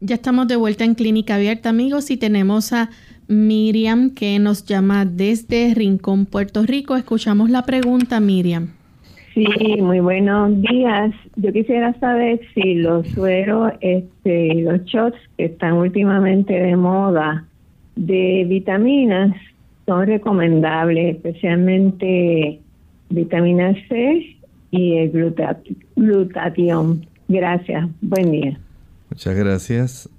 [0.00, 2.90] Ya estamos de vuelta en Clínica Abierta, amigos, y tenemos a
[3.28, 6.96] Miriam que nos llama desde Rincón, Puerto Rico.
[6.96, 8.68] Escuchamos la pregunta, Miriam.
[9.34, 9.46] Sí,
[9.82, 11.12] muy buenos días.
[11.36, 17.44] Yo quisiera saber si los sueros, este, los shots que están últimamente de moda,
[17.96, 19.34] de vitaminas
[19.86, 22.60] son recomendables, especialmente
[23.08, 24.36] vitamina C
[24.70, 25.10] y el
[25.96, 27.06] glutatión.
[27.28, 28.60] Gracias, buen día.
[29.10, 30.10] Muchas gracias.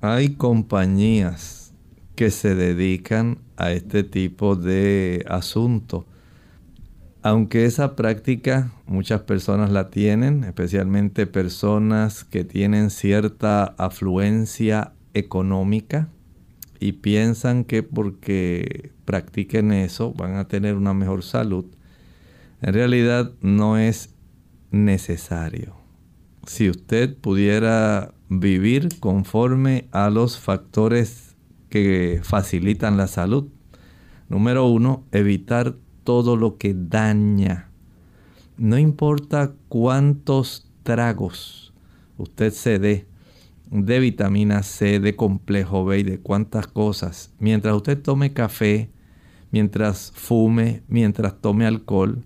[0.00, 1.74] Hay compañías
[2.14, 6.04] que se dedican a este tipo de asuntos.
[7.22, 16.08] Aunque esa práctica muchas personas la tienen, especialmente personas que tienen cierta afluencia económica,
[16.80, 21.64] y piensan que porque practiquen eso van a tener una mejor salud,
[22.60, 24.14] en realidad no es
[24.70, 25.76] necesario.
[26.46, 31.36] Si usted pudiera vivir conforme a los factores
[31.68, 33.48] que facilitan la salud,
[34.28, 37.70] número uno, evitar todo lo que daña.
[38.56, 41.74] No importa cuántos tragos
[42.16, 43.06] usted se dé,
[43.70, 47.32] de vitamina C, de complejo B y de cuántas cosas.
[47.38, 48.90] Mientras usted tome café,
[49.50, 52.24] mientras fume, mientras tome alcohol,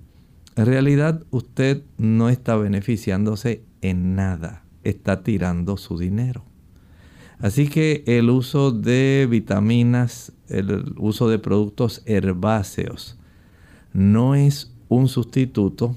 [0.56, 6.44] en realidad usted no está beneficiándose en nada, está tirando su dinero.
[7.38, 13.18] Así que el uso de vitaminas, el uso de productos herbáceos,
[13.92, 15.96] no es un sustituto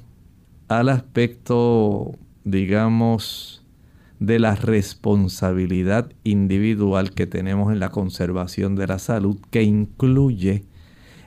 [0.68, 3.55] al aspecto, digamos,
[4.20, 10.66] de la responsabilidad individual que tenemos en la conservación de la salud, que incluye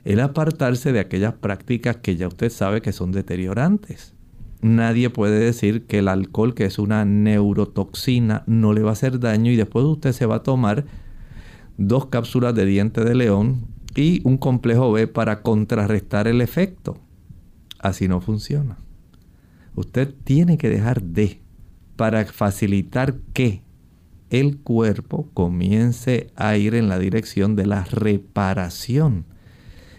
[0.05, 4.15] el apartarse de aquellas prácticas que ya usted sabe que son deteriorantes.
[4.61, 9.21] Nadie puede decir que el alcohol, que es una neurotoxina, no le va a hacer
[9.21, 10.85] daño y después usted se va a tomar
[11.77, 16.99] dos cápsulas de diente de león y un complejo B para contrarrestar el efecto.
[17.79, 18.79] Así no funciona.
[19.77, 21.41] Usted tiene que dejar de
[21.99, 23.65] para facilitar que
[24.31, 29.25] el cuerpo comience a ir en la dirección de la reparación.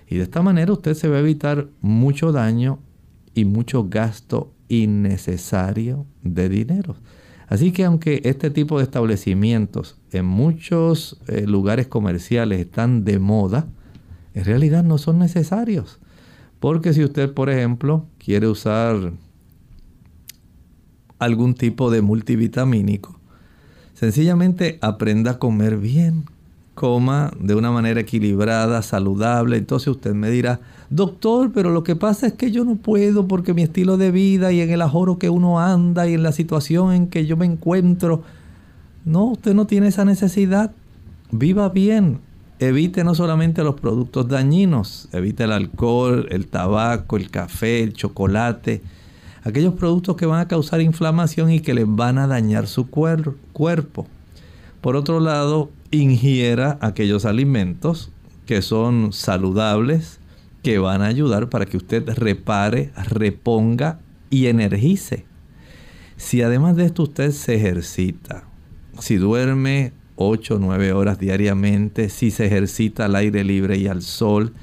[0.08, 2.80] Y de esta manera usted se va a evitar mucho daño
[3.36, 6.96] y mucho gasto innecesario de dinero.
[7.48, 13.68] Así que aunque este tipo de establecimientos en muchos eh, lugares comerciales están de moda,
[14.36, 16.00] en realidad no son necesarios.
[16.62, 19.12] Porque si usted, por ejemplo, quiere usar
[21.20, 23.20] algún tipo de multivitamínico.
[23.94, 26.24] Sencillamente aprenda a comer bien,
[26.74, 29.58] coma de una manera equilibrada, saludable.
[29.58, 33.54] Entonces usted me dirá, doctor, pero lo que pasa es que yo no puedo porque
[33.54, 36.94] mi estilo de vida y en el ajoro que uno anda y en la situación
[36.94, 38.24] en que yo me encuentro.
[39.04, 40.72] No, usted no tiene esa necesidad.
[41.32, 42.22] Viva bien.
[42.60, 48.82] Evite no solamente los productos dañinos, evite el alcohol, el tabaco, el café, el chocolate
[49.50, 54.08] aquellos productos que van a causar inflamación y que les van a dañar su cuerpo.
[54.82, 58.12] Por otro lado, ingiera aquellos alimentos
[58.46, 60.20] que son saludables,
[60.64, 65.26] que van a ayudar para que usted repare, reponga y energice.
[66.18, 68.44] Si además de esto usted se ejercita,
[69.00, 74.02] si duerme 8 o 9 horas diariamente, si se ejercita al aire libre y al
[74.02, 74.54] sol,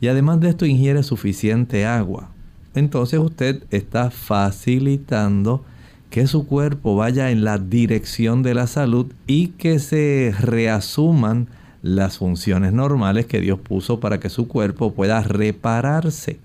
[0.00, 2.30] y además de esto ingiere suficiente agua,
[2.74, 5.64] entonces usted está facilitando
[6.10, 11.48] que su cuerpo vaya en la dirección de la salud y que se reasuman
[11.82, 16.38] las funciones normales que Dios puso para que su cuerpo pueda repararse.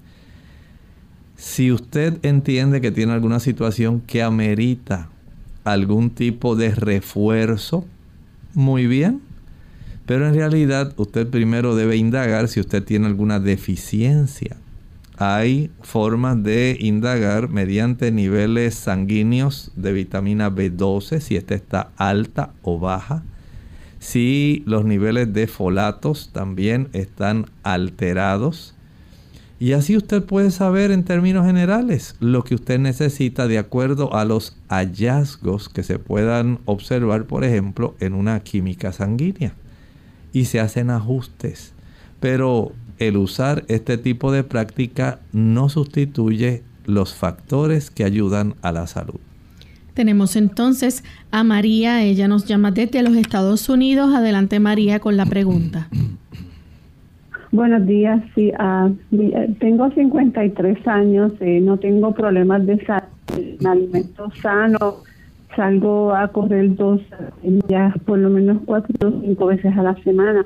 [1.35, 5.09] Si usted entiende que tiene alguna situación que amerita
[5.63, 7.85] algún tipo de refuerzo,
[8.53, 9.21] muy bien.
[10.05, 14.55] Pero en realidad usted primero debe indagar si usted tiene alguna deficiencia.
[15.17, 22.79] Hay formas de indagar mediante niveles sanguíneos de vitamina B12, si esta está alta o
[22.79, 23.23] baja.
[23.99, 28.75] Si los niveles de folatos también están alterados
[29.57, 34.25] y así usted puede saber en términos generales lo que usted necesita de acuerdo a
[34.25, 39.53] los hallazgos que se puedan observar, por ejemplo, en una química sanguínea.
[40.33, 41.73] Y se hacen ajustes.
[42.19, 48.87] Pero el usar este tipo de práctica no sustituye los factores que ayudan a la
[48.87, 49.19] salud.
[49.93, 54.13] Tenemos entonces a María, ella nos llama desde los Estados Unidos.
[54.13, 55.87] Adelante María con la pregunta.
[57.51, 58.93] Buenos días, sí, uh,
[59.59, 63.07] tengo 53 años, eh, no tengo problemas de salud,
[63.61, 64.95] me alimento sano,
[65.55, 66.99] salgo a correr dos
[67.41, 70.45] días, por lo menos cuatro o cinco veces a la semana.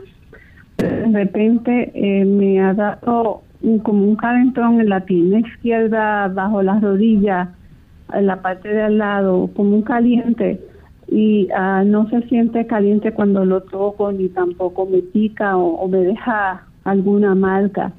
[0.79, 3.41] De repente eh, me ha dado
[3.83, 7.49] como un calentón en la pierna izquierda, bajo las rodillas,
[8.13, 10.59] en la parte de al lado, como un caliente
[11.11, 15.99] y uh, no se siente caliente cuando lo toco ni tampoco me pica o me
[15.99, 17.91] deja alguna marca.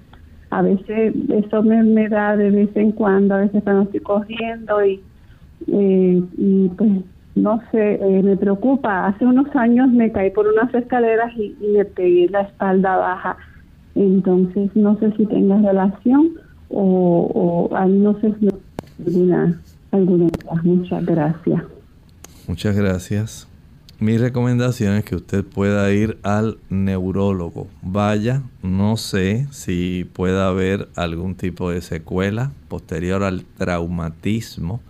[0.50, 5.00] A veces eso me, da de vez en cuando, a veces cuando estoy corriendo y,
[5.68, 6.90] eh, y pues
[7.34, 9.06] no sé, eh, me preocupa.
[9.06, 13.36] Hace unos años me caí por unas escaleras y, me pegué la espalda baja.
[13.94, 16.30] Entonces no sé si tenga relación
[16.68, 18.48] o, o no sé si
[19.06, 19.60] alguna,
[19.90, 20.28] alguna.
[20.62, 21.62] Muchas gracias.
[22.46, 23.50] Muchas gracias.
[24.00, 27.66] Mi recomendación es que usted pueda ir al neurólogo.
[27.82, 34.80] Vaya, no sé si pueda haber algún tipo de secuela posterior al traumatismo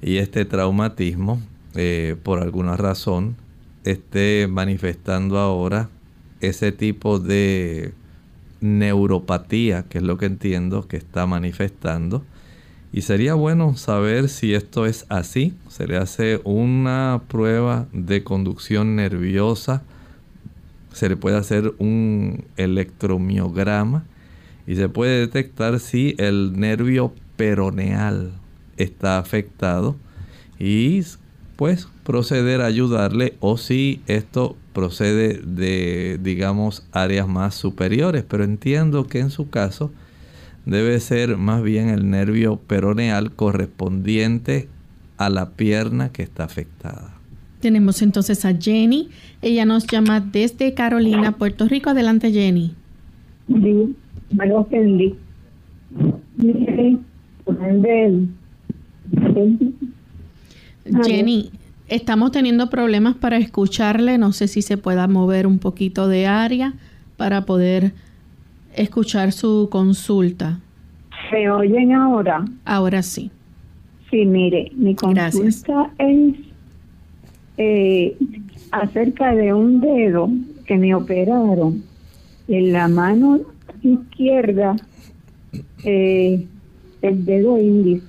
[0.00, 1.42] y este traumatismo,
[1.74, 3.36] eh, por alguna razón,
[3.84, 5.88] esté manifestando ahora
[6.40, 7.92] ese tipo de
[8.60, 12.24] neuropatía, que es lo que entiendo que está manifestando
[12.92, 15.54] y sería bueno saber si esto es así.
[15.68, 19.82] Se le hace una prueba de conducción nerviosa.
[20.92, 24.04] Se le puede hacer un electromiograma
[24.66, 28.32] y se puede detectar si el nervio peroneal
[28.78, 29.96] está afectado
[30.58, 31.02] y
[31.58, 38.22] pues proceder a ayudarle o si esto procede de digamos áreas más superiores.
[38.22, 39.90] Pero entiendo que en su caso
[40.66, 44.68] debe ser más bien el nervio peroneal correspondiente
[45.16, 47.16] a la pierna que está afectada.
[47.58, 49.08] Tenemos entonces a Jenny.
[49.42, 51.90] Ella nos llama desde Carolina, Puerto Rico.
[51.90, 52.72] Adelante, Jenny.
[53.48, 53.96] Sí,
[54.30, 55.16] me ofendí.
[61.04, 61.50] Jenny,
[61.88, 64.18] estamos teniendo problemas para escucharle.
[64.18, 66.74] No sé si se pueda mover un poquito de área
[67.16, 67.92] para poder
[68.74, 70.60] escuchar su consulta.
[71.30, 72.44] ¿Se oyen ahora?
[72.64, 73.30] Ahora sí.
[74.10, 76.34] Sí, mire, mi consulta es
[77.58, 78.16] eh,
[78.70, 80.30] acerca de un dedo
[80.66, 81.82] que me operaron
[82.46, 83.40] en la mano
[83.82, 84.76] izquierda,
[85.84, 86.46] eh,
[87.02, 88.06] el dedo índice.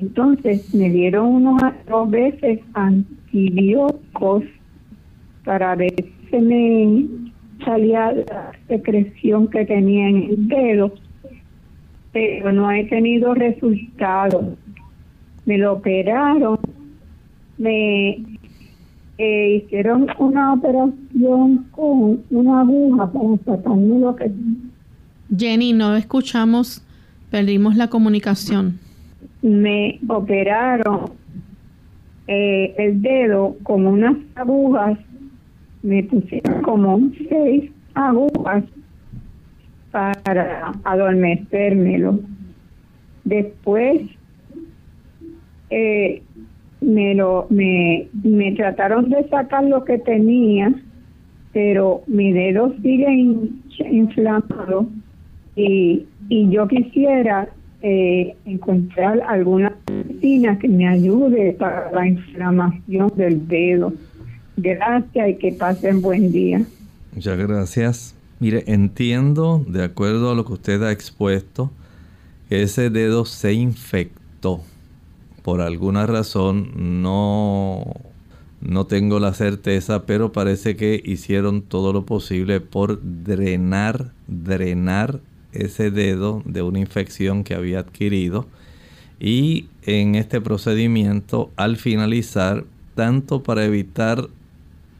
[0.00, 4.44] Entonces me dieron unos dos veces antibióticos
[5.44, 5.94] para ver
[6.30, 7.06] si me
[7.64, 10.92] salía la secreción que tenía en el dedo,
[12.12, 14.56] pero no he tenido resultado.
[15.46, 16.58] Me lo operaron,
[17.56, 18.22] me
[19.18, 24.30] eh, hicieron una operación con una aguja para sacarme lo que...
[25.36, 26.82] Jenny, no escuchamos,
[27.30, 28.78] perdimos la comunicación.
[29.42, 31.12] Me operaron
[32.26, 34.98] eh, el dedo con unas agujas
[35.82, 38.64] me pusieron como seis agujas
[39.90, 42.20] para adormecérmelo.
[43.24, 44.02] Después
[45.70, 46.22] eh,
[46.80, 50.72] me lo me, me trataron de sacar lo que tenía,
[51.52, 53.10] pero mi dedo sigue
[53.90, 54.86] inflamado
[55.56, 57.48] y, y yo quisiera
[57.82, 63.92] eh, encontrar alguna medicina que me ayude para la inflamación del dedo.
[64.56, 66.62] Gracias y que pasen buen día.
[67.14, 68.14] Muchas gracias.
[68.40, 71.70] Mire, entiendo, de acuerdo a lo que usted ha expuesto,
[72.50, 74.60] ese dedo se infectó.
[75.42, 77.84] Por alguna razón no,
[78.60, 85.20] no tengo la certeza, pero parece que hicieron todo lo posible por drenar, drenar
[85.64, 88.46] ese dedo de una infección que había adquirido.
[89.20, 94.28] Y en este procedimiento, al finalizar, tanto para evitar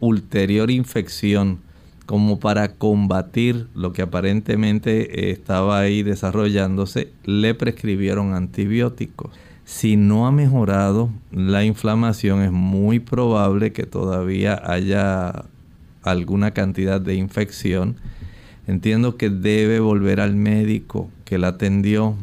[0.00, 1.61] ulterior infección
[2.06, 9.30] como para combatir lo que aparentemente estaba ahí desarrollándose, le prescribieron antibióticos.
[9.66, 15.44] Si no ha mejorado la inflamación, es muy probable que todavía haya
[16.02, 17.96] alguna cantidad de infección
[18.69, 22.16] Entiendo que debe volver al médico que la atendió.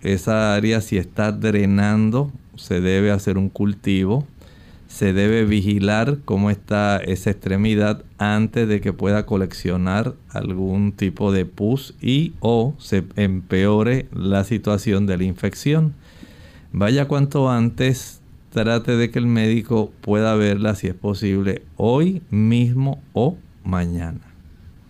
[0.00, 4.26] Esa área si está drenando, se debe hacer un cultivo.
[4.88, 11.44] Se debe vigilar cómo está esa extremidad antes de que pueda coleccionar algún tipo de
[11.44, 15.92] pus y o se empeore la situación de la infección.
[16.72, 18.22] Vaya cuanto antes,
[18.54, 24.29] trate de que el médico pueda verla si es posible hoy mismo o mañana.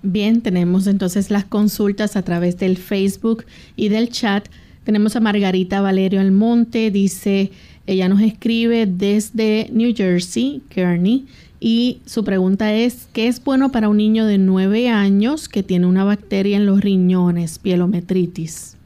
[0.03, 3.45] Bien, tenemos entonces las consultas a través del Facebook
[3.77, 4.49] y del chat.
[4.85, 7.51] Tenemos a Margarita Valerio Almonte, dice,
[7.87, 11.27] ella nos escribe desde New Jersey, Kearney,
[11.61, 15.87] y su pregunta es, ¿qué es bueno para un niño de 9 años que tiene
[15.87, 18.79] una bacteria en los riñones, pielometritis?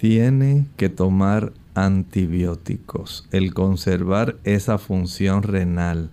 [0.00, 6.10] Tiene que tomar antibióticos, el conservar esa función renal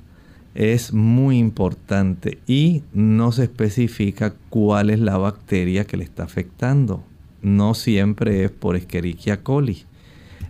[0.59, 7.01] es muy importante y no se especifica cuál es la bacteria que le está afectando.
[7.41, 9.85] No siempre es por Escherichia coli.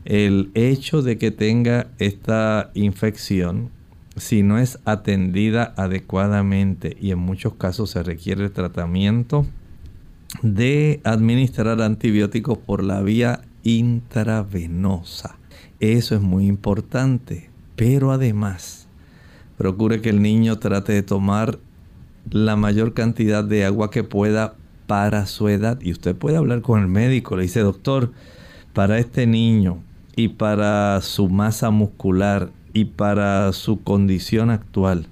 [0.05, 3.69] El hecho de que tenga esta infección,
[4.17, 9.45] si no es atendida adecuadamente y en muchos casos se requiere tratamiento
[10.41, 15.37] de administrar antibióticos por la vía intravenosa.
[15.79, 17.51] Eso es muy importante.
[17.75, 18.88] Pero además,
[19.59, 21.59] Procure que el niño trate de tomar
[22.31, 24.53] la mayor cantidad de agua que pueda
[24.87, 25.81] para su edad.
[25.81, 27.35] Y usted puede hablar con el médico.
[27.35, 28.13] Le dice, doctor,
[28.71, 29.79] para este niño
[30.15, 35.07] y para su masa muscular y para su condición actual,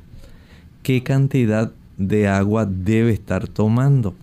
[0.81, 4.15] ¿qué cantidad de agua debe estar tomando?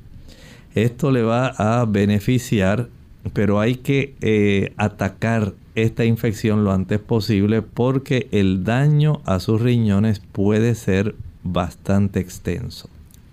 [0.74, 2.88] Esto le va a beneficiar,
[3.34, 9.60] pero hay que eh, atacar esta infección lo antes posible porque el daño a sus
[9.60, 12.88] riñones puede ser bastante extenso.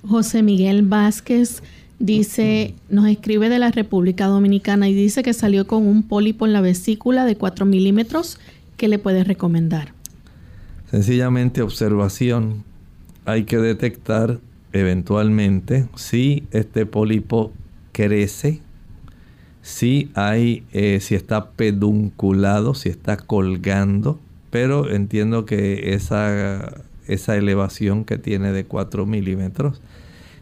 [0.07, 1.61] José Miguel Vázquez
[1.99, 6.53] dice, nos escribe de la República Dominicana y dice que salió con un pólipo en
[6.53, 8.39] la vesícula de 4 milímetros.
[8.77, 9.93] ¿Qué le puede recomendar?
[10.89, 12.63] Sencillamente observación.
[13.25, 14.39] Hay que detectar
[14.73, 17.51] eventualmente si este pólipo
[17.91, 18.61] crece
[19.61, 28.05] si hay, eh, si está pedunculado, si está colgando, pero entiendo que esa, esa elevación
[28.05, 29.81] que tiene de 4 milímetros,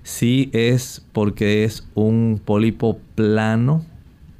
[0.03, 3.86] si es porque es un pólipo plano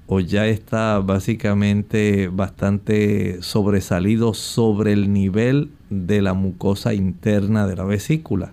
[0.08, 7.84] o ya está básicamente bastante sobresalido sobre el nivel de la mucosa interna de la
[7.84, 8.52] vesícula.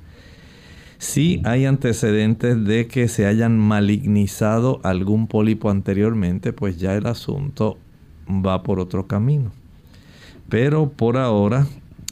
[0.98, 7.78] Si hay antecedentes de que se hayan malignizado algún pólipo anteriormente, pues ya el asunto
[8.28, 9.52] va por otro camino.
[10.48, 11.66] Pero por ahora,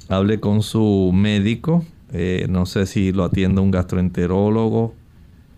[0.09, 1.85] hable con su médico.
[2.13, 4.95] Eh, no sé si lo atiende un gastroenterólogo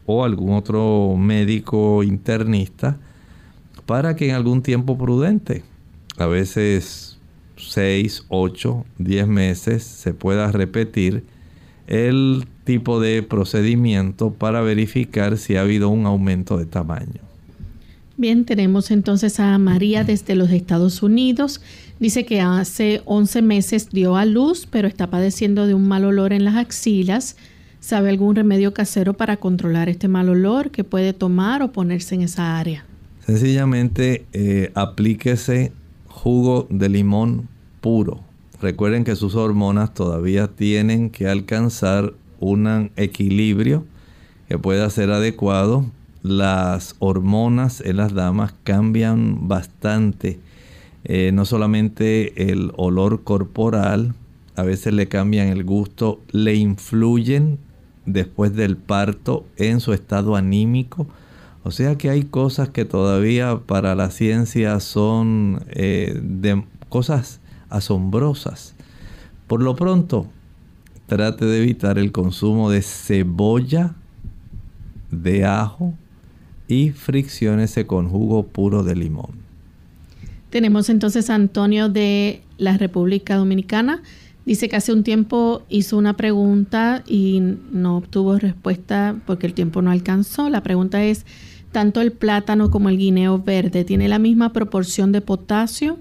[0.06, 2.98] o algún otro médico internista
[3.86, 5.64] para que en algún tiempo prudente,
[6.16, 7.18] a veces
[7.56, 11.24] 6, 8, 10 meses, se pueda repetir
[11.86, 17.20] el tipo de procedimiento para verificar si ha habido un aumento de tamaño.
[18.16, 21.60] Bien, tenemos entonces a María desde los Estados Unidos.
[22.00, 26.32] Dice que hace 11 meses dio a luz, pero está padeciendo de un mal olor
[26.32, 27.36] en las axilas.
[27.78, 32.22] ¿Sabe algún remedio casero para controlar este mal olor que puede tomar o ponerse en
[32.22, 32.84] esa área?
[33.24, 35.72] Sencillamente eh, aplíquese
[36.08, 37.48] jugo de limón
[37.80, 38.25] puro
[38.60, 43.84] Recuerden que sus hormonas todavía tienen que alcanzar un equilibrio
[44.48, 45.84] que pueda ser adecuado.
[46.22, 50.40] Las hormonas en las damas cambian bastante.
[51.04, 54.14] Eh, no solamente el olor corporal,
[54.56, 57.58] a veces le cambian el gusto, le influyen
[58.06, 61.06] después del parto en su estado anímico.
[61.62, 67.40] O sea que hay cosas que todavía para la ciencia son eh, de cosas
[67.76, 68.74] asombrosas.
[69.46, 70.26] Por lo pronto,
[71.06, 73.94] trate de evitar el consumo de cebolla,
[75.10, 75.94] de ajo
[76.68, 79.46] y fricciones con jugo puro de limón.
[80.50, 84.02] Tenemos entonces a Antonio de la República Dominicana.
[84.44, 87.40] Dice que hace un tiempo hizo una pregunta y
[87.72, 90.48] no obtuvo respuesta porque el tiempo no alcanzó.
[90.48, 91.26] La pregunta es,
[91.72, 95.98] ¿tanto el plátano como el guineo verde tiene la misma proporción de potasio?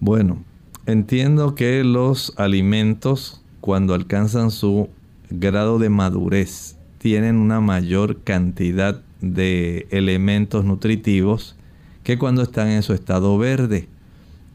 [0.00, 0.42] Bueno,
[0.86, 4.88] entiendo que los alimentos cuando alcanzan su
[5.30, 11.56] grado de madurez tienen una mayor cantidad de elementos nutritivos
[12.04, 13.88] que cuando están en su estado verde.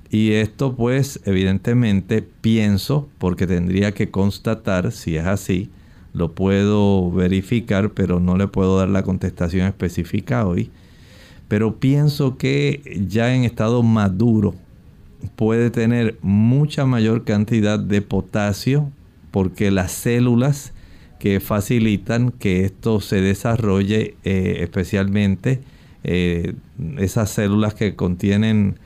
[0.09, 5.69] Y esto pues evidentemente pienso, porque tendría que constatar si es así,
[6.13, 10.69] lo puedo verificar, pero no le puedo dar la contestación específica hoy.
[11.47, 14.55] Pero pienso que ya en estado maduro
[15.36, 18.91] puede tener mucha mayor cantidad de potasio
[19.32, 20.74] porque las células
[21.19, 25.61] que facilitan que esto se desarrolle eh, especialmente
[26.03, 26.55] eh,
[26.97, 28.80] esas células que contienen,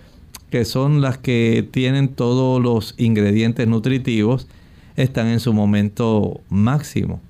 [0.49, 4.47] que son las que tienen todos los ingredientes nutritivos,
[4.97, 7.21] están en su momento máximo.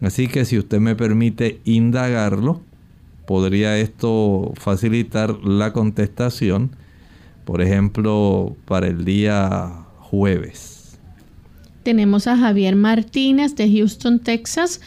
[0.00, 2.60] Así que si usted me permite indagarlo,
[3.26, 6.70] podría esto facilitar la contestación,
[7.44, 10.98] por ejemplo, para el día jueves.
[11.82, 14.80] Tenemos a Javier Martínez de Houston, Texas.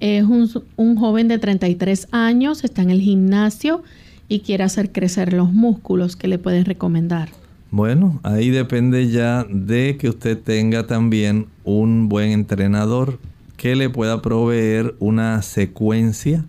[0.00, 3.82] Es un, joven de 33 años, está en el gimnasio
[4.28, 6.16] y quiere hacer crecer los músculos.
[6.16, 7.28] ¿Qué le pueden recomendar?
[7.70, 13.18] Bueno, ahí depende ya de que usted tenga también un buen entrenador
[13.56, 16.46] que le pueda proveer una secuencia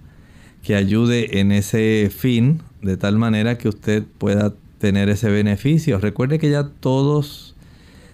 [0.63, 5.99] que ayude en ese fin de tal manera que usted pueda tener ese beneficio.
[5.99, 7.55] Recuerde que ya todos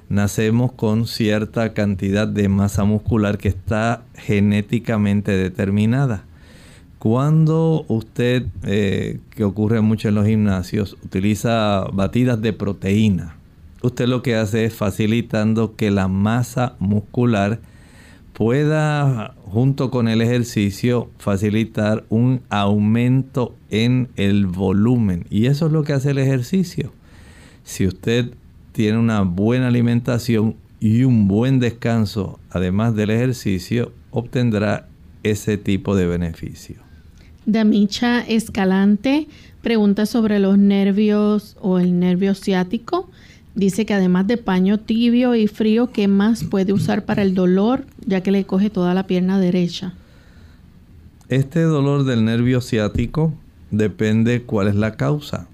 [0.10, 6.26] nacemos con cierta cantidad de masa muscular que está genéticamente determinada.
[7.00, 13.38] Cuando usted, eh, que ocurre mucho en los gimnasios, utiliza batidas de proteína,
[13.82, 17.60] usted lo que hace es facilitando que la masa muscular
[18.38, 25.26] pueda, junto con el ejercicio, facilitar un aumento en el volumen.
[25.32, 26.92] Y eso es lo que hace el ejercicio.
[27.64, 28.30] Si usted
[28.74, 34.88] tiene una buena alimentación y un buen descanso, además del ejercicio, obtendrá
[35.24, 36.76] ese tipo de beneficio.
[37.48, 39.28] Damicha Escalante
[39.64, 43.10] pregunta sobre los nervios o el nervio ciático.
[43.58, 47.86] Dice que además de paño tibio y frío, ¿qué más puede usar para el dolor,
[48.06, 49.96] ya que le coge toda la pierna derecha?
[51.28, 53.34] Este dolor del nervio ciático
[53.72, 55.48] depende cuál es la causa.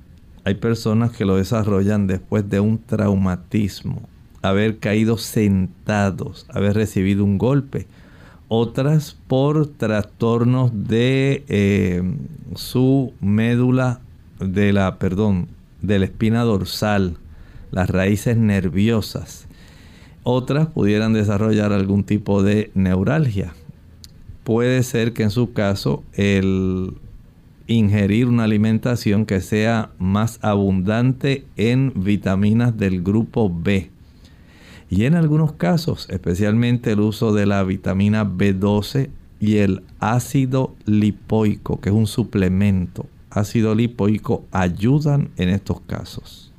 [0.44, 4.02] Hay personas que lo desarrollan después de un traumatismo,
[4.42, 7.88] haber caído sentados, haber recibido un golpe.
[8.50, 12.04] Otras por trastornos de eh,
[12.56, 14.02] su médula
[14.42, 15.48] de la, perdón,
[15.82, 17.16] de la espina dorsal,
[17.74, 19.48] las raíces nerviosas.
[20.22, 23.54] Otras pudieran desarrollar algún tipo de neuralgia.
[24.44, 26.94] Puede ser que en su caso el
[27.66, 33.90] ingerir una alimentación que sea más abundante en vitaminas del grupo B.
[34.90, 39.10] Y en algunos casos, especialmente el uso de la vitamina B12
[39.40, 46.53] y el ácido lipoico, que es un suplemento, ácido lipoico, ayudan en estos casos.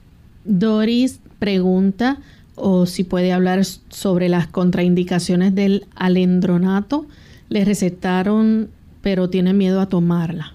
[0.45, 2.19] Doris pregunta
[2.55, 7.07] o si puede hablar sobre las contraindicaciones del alendronato.
[7.49, 8.71] Le recetaron,
[9.03, 10.55] pero tiene miedo a tomarla.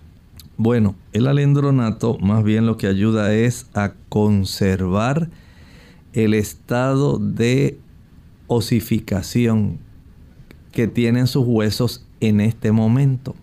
[0.57, 5.29] Bueno, el alendronato más bien lo que ayuda es a conservar
[6.13, 7.77] el estado de
[8.47, 9.77] osificación
[10.71, 13.35] que tienen sus huesos en este momento.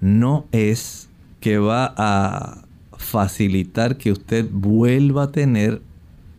[0.00, 1.08] No es
[1.40, 2.63] que va a
[3.14, 5.80] facilitar que usted vuelva a tener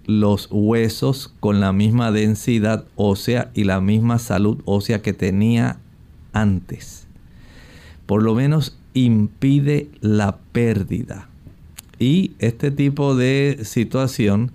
[0.05, 5.79] los huesos con la misma densidad ósea y la misma salud ósea que tenía
[6.33, 7.07] antes.
[8.05, 11.29] Por lo menos impide la pérdida.
[11.97, 14.51] Y este tipo de situación,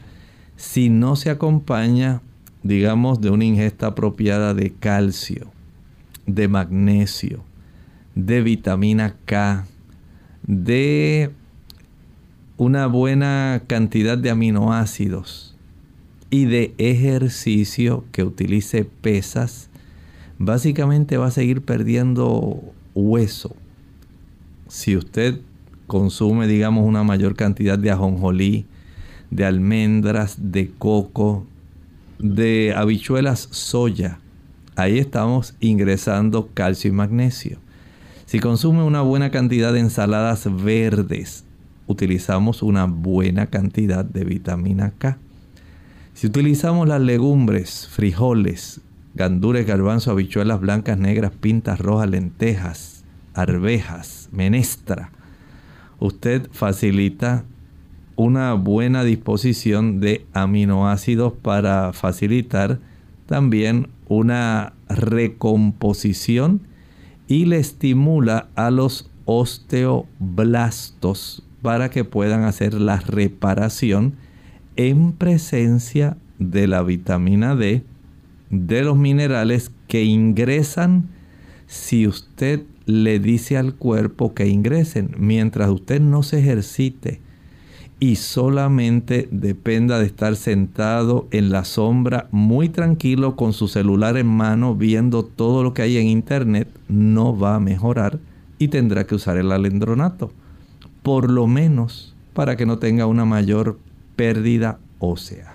[0.56, 2.20] si no se acompaña,
[2.62, 5.50] digamos, de una ingesta apropiada de calcio,
[6.26, 7.42] de magnesio,
[8.14, 9.64] de vitamina K,
[10.42, 11.30] de
[12.60, 15.56] una buena cantidad de aminoácidos
[16.28, 19.70] y de ejercicio que utilice pesas,
[20.36, 22.60] básicamente va a seguir perdiendo
[22.94, 23.56] hueso
[24.68, 25.40] Si usted
[25.86, 28.66] consume, digamos, una mayor cantidad de ajonjolí,
[29.30, 31.46] de almendras, de coco,
[32.18, 34.18] de habichuelas soya,
[34.76, 37.56] ahí estamos ingresando calcio y magnesio.
[38.26, 41.44] Si consume una buena cantidad de ensaladas verdes,
[41.90, 45.18] utilizamos una buena cantidad de vitamina K.
[46.14, 48.80] Si utilizamos las legumbres, frijoles,
[49.14, 53.02] gandules, garbanzo, habichuelas blancas, negras, pintas rojas, lentejas,
[53.34, 55.10] arvejas, menestra,
[55.98, 57.44] usted facilita
[58.14, 62.78] una buena disposición de aminoácidos para facilitar
[63.26, 66.60] también una recomposición
[67.26, 74.14] y le estimula a los osteoblastos para que puedan hacer la reparación
[74.76, 77.82] en presencia de la vitamina D,
[78.50, 81.08] de los minerales que ingresan
[81.66, 85.14] si usted le dice al cuerpo que ingresen.
[85.18, 87.20] Mientras usted no se ejercite
[88.00, 94.26] y solamente dependa de estar sentado en la sombra muy tranquilo con su celular en
[94.26, 98.18] mano viendo todo lo que hay en internet, no va a mejorar
[98.58, 100.32] y tendrá que usar el alendronato.
[101.02, 103.78] Por lo menos para que no tenga una mayor
[104.16, 105.52] pérdida ósea.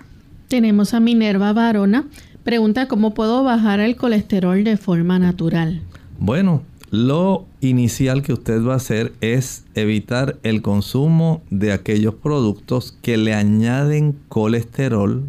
[0.48, 2.06] Tenemos a Minerva Varona.
[2.44, 5.82] Pregunta cómo puedo bajar el colesterol de forma natural.
[6.18, 12.96] Bueno, lo inicial que usted va a hacer es evitar el consumo de aquellos productos
[13.02, 15.24] que le añaden colesterol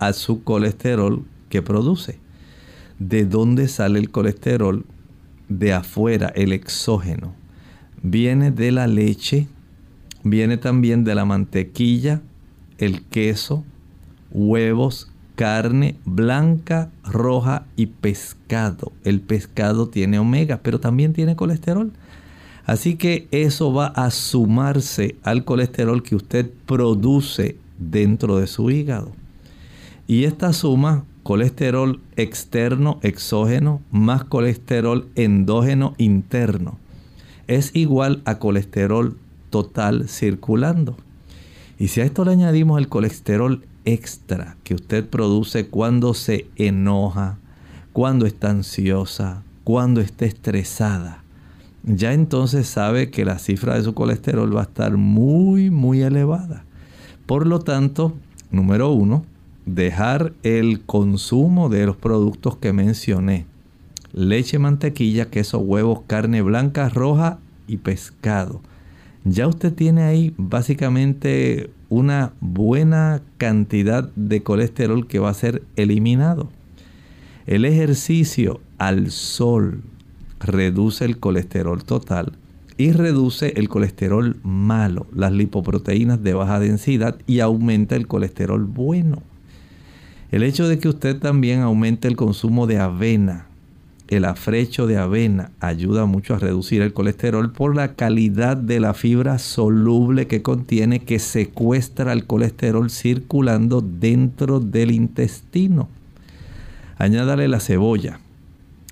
[0.00, 2.18] a su colesterol que produce.
[2.98, 4.84] ¿De dónde sale el colesterol?
[5.48, 7.37] De afuera, el exógeno.
[8.02, 9.48] Viene de la leche,
[10.22, 12.22] viene también de la mantequilla,
[12.78, 13.64] el queso,
[14.30, 18.92] huevos, carne blanca, roja y pescado.
[19.04, 21.92] El pescado tiene omega, pero también tiene colesterol.
[22.66, 29.12] Así que eso va a sumarse al colesterol que usted produce dentro de su hígado.
[30.06, 36.78] Y esta suma, colesterol externo, exógeno, más colesterol endógeno interno,
[37.48, 39.16] es igual a colesterol
[39.50, 40.96] total circulando.
[41.78, 47.38] Y si a esto le añadimos el colesterol extra que usted produce cuando se enoja,
[47.92, 51.24] cuando está ansiosa, cuando está estresada,
[51.84, 56.64] ya entonces sabe que la cifra de su colesterol va a estar muy, muy elevada.
[57.26, 58.14] Por lo tanto,
[58.50, 59.24] número uno,
[59.64, 63.46] dejar el consumo de los productos que mencioné.
[64.18, 67.38] Leche, mantequilla, queso, huevos, carne blanca, roja
[67.68, 68.60] y pescado.
[69.22, 76.50] Ya usted tiene ahí básicamente una buena cantidad de colesterol que va a ser eliminado.
[77.46, 79.82] El ejercicio al sol
[80.40, 82.32] reduce el colesterol total
[82.76, 89.22] y reduce el colesterol malo, las lipoproteínas de baja densidad y aumenta el colesterol bueno.
[90.32, 93.47] El hecho de que usted también aumente el consumo de avena,
[94.08, 98.94] el afrecho de avena ayuda mucho a reducir el colesterol por la calidad de la
[98.94, 105.88] fibra soluble que contiene que secuestra el colesterol circulando dentro del intestino.
[106.96, 108.18] Añádale la cebolla,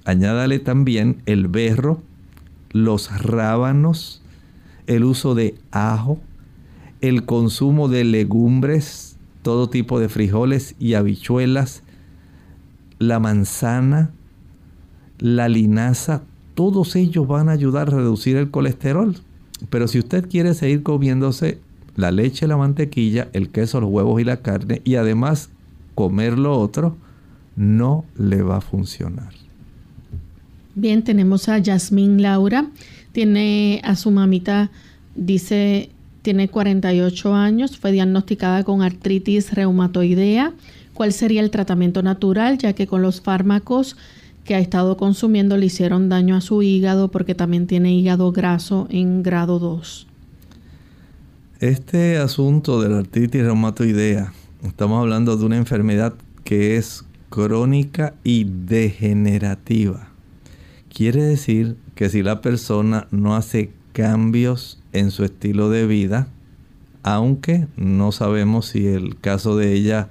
[0.04, 2.02] añádale también el berro,
[2.72, 4.22] los rábanos,
[4.86, 6.20] el uso de ajo,
[7.00, 11.82] el consumo de legumbres, todo tipo de frijoles y habichuelas,
[12.98, 14.10] la manzana,
[15.18, 16.22] la linaza,
[16.54, 19.16] todos ellos van a ayudar a reducir el colesterol.
[19.70, 21.58] Pero si usted quiere seguir comiéndose
[21.96, 25.50] la leche, la mantequilla, el queso, los huevos y la carne y además
[25.94, 26.96] comer lo otro,
[27.56, 29.32] no le va a funcionar.
[30.74, 32.66] Bien, tenemos a Yasmín Laura.
[33.12, 34.70] Tiene a su mamita,
[35.14, 35.88] dice,
[36.20, 40.52] tiene 48 años, fue diagnosticada con artritis reumatoidea.
[40.92, 42.58] ¿Cuál sería el tratamiento natural?
[42.58, 43.96] Ya que con los fármacos
[44.46, 48.86] que ha estado consumiendo le hicieron daño a su hígado porque también tiene hígado graso
[48.90, 50.06] en grado 2.
[51.60, 54.32] Este asunto de la artritis reumatoidea,
[54.62, 60.08] estamos hablando de una enfermedad que es crónica y degenerativa.
[60.94, 66.28] Quiere decir que si la persona no hace cambios en su estilo de vida,
[67.02, 70.08] aunque no sabemos si el caso de ella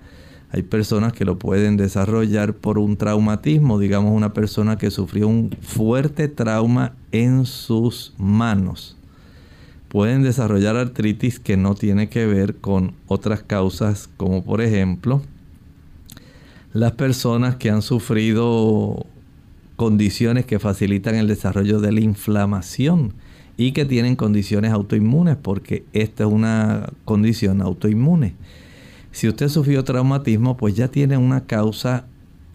[0.55, 5.51] hay personas que lo pueden desarrollar por un traumatismo, digamos una persona que sufrió un
[5.61, 8.95] fuerte trauma en sus manos.
[9.89, 15.21] Pueden desarrollar artritis que no tiene que ver con otras causas, como por ejemplo
[16.71, 19.05] las personas que han sufrido
[19.75, 23.13] condiciones que facilitan el desarrollo de la inflamación.
[23.57, 28.33] y que tienen condiciones autoinmunes, porque esta es una condición autoinmune.
[29.15, 32.05] Si usted sufrió traumatismo, pues ya tiene una causa.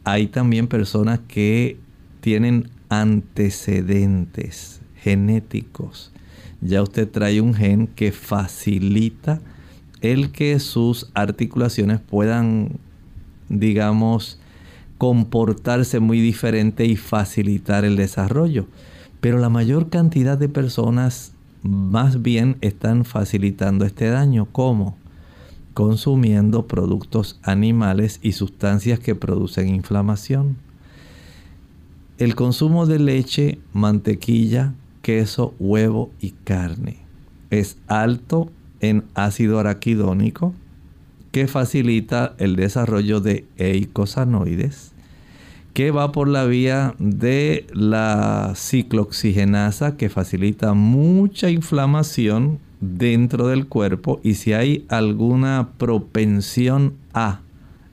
[0.04, 1.78] Hay también personas que
[2.20, 6.12] tienen antecedentes genéticos.
[6.60, 9.40] Ya usted trae un gen que facilita
[10.02, 12.72] el que sus articulaciones puedan,
[13.48, 14.38] digamos,
[14.98, 18.66] comportarse muy diferente y facilitar el desarrollo.
[19.22, 21.32] Pero la mayor cantidad de personas
[21.62, 24.44] más bien están facilitando este daño.
[24.52, 24.99] ¿Cómo?
[25.74, 30.56] Consumiendo productos animales y sustancias que producen inflamación.
[32.18, 36.98] El consumo de leche, mantequilla, queso, huevo y carne
[37.50, 38.50] es alto
[38.80, 40.54] en ácido araquidónico
[41.32, 44.92] que facilita el desarrollo de eicosanoides,
[45.74, 54.20] que va por la vía de la ciclooxigenasa que facilita mucha inflamación dentro del cuerpo
[54.22, 57.40] y si hay alguna propensión a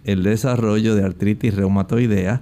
[0.03, 2.41] el desarrollo de artritis reumatoidea,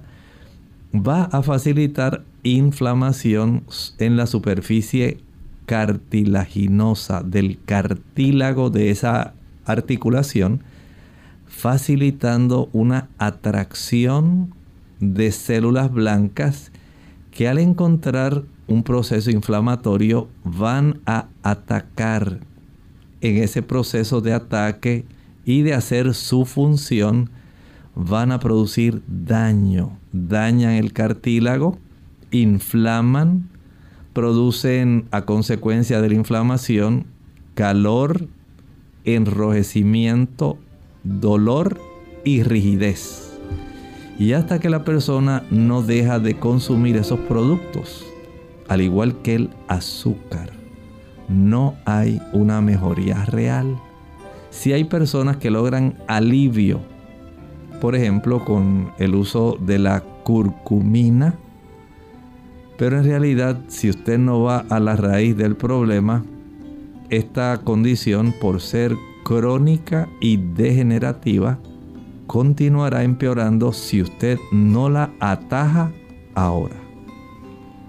[0.94, 3.64] va a facilitar inflamación
[3.98, 5.18] en la superficie
[5.66, 9.34] cartilaginosa del cartílago de esa
[9.64, 10.62] articulación,
[11.46, 14.54] facilitando una atracción
[15.00, 16.70] de células blancas
[17.32, 22.40] que al encontrar un proceso inflamatorio van a atacar
[23.20, 25.04] en ese proceso de ataque
[25.44, 27.30] y de hacer su función
[27.94, 31.78] van a producir daño, dañan el cartílago,
[32.30, 33.48] inflaman,
[34.12, 37.06] producen a consecuencia de la inflamación
[37.54, 38.28] calor,
[39.04, 40.58] enrojecimiento,
[41.04, 41.80] dolor
[42.24, 43.38] y rigidez.
[44.18, 48.04] Y hasta que la persona no deja de consumir esos productos,
[48.68, 50.50] al igual que el azúcar,
[51.28, 53.76] no hay una mejoría real.
[54.50, 56.80] Si hay personas que logran alivio,
[57.80, 61.34] por ejemplo, con el uso de la curcumina,
[62.78, 66.24] pero en realidad, si usted no va a la raíz del problema,
[67.08, 71.58] esta condición, por ser crónica y degenerativa,
[72.26, 75.92] continuará empeorando si usted no la ataja
[76.34, 76.85] ahora.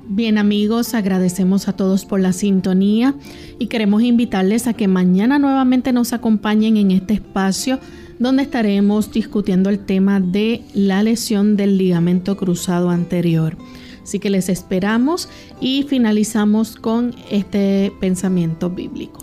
[0.09, 3.13] Bien amigos, agradecemos a todos por la sintonía
[3.59, 7.77] y queremos invitarles a que mañana nuevamente nos acompañen en este espacio
[8.17, 13.57] donde estaremos discutiendo el tema de la lesión del ligamento cruzado anterior.
[14.01, 15.27] Así que les esperamos
[15.59, 19.19] y finalizamos con este pensamiento bíblico.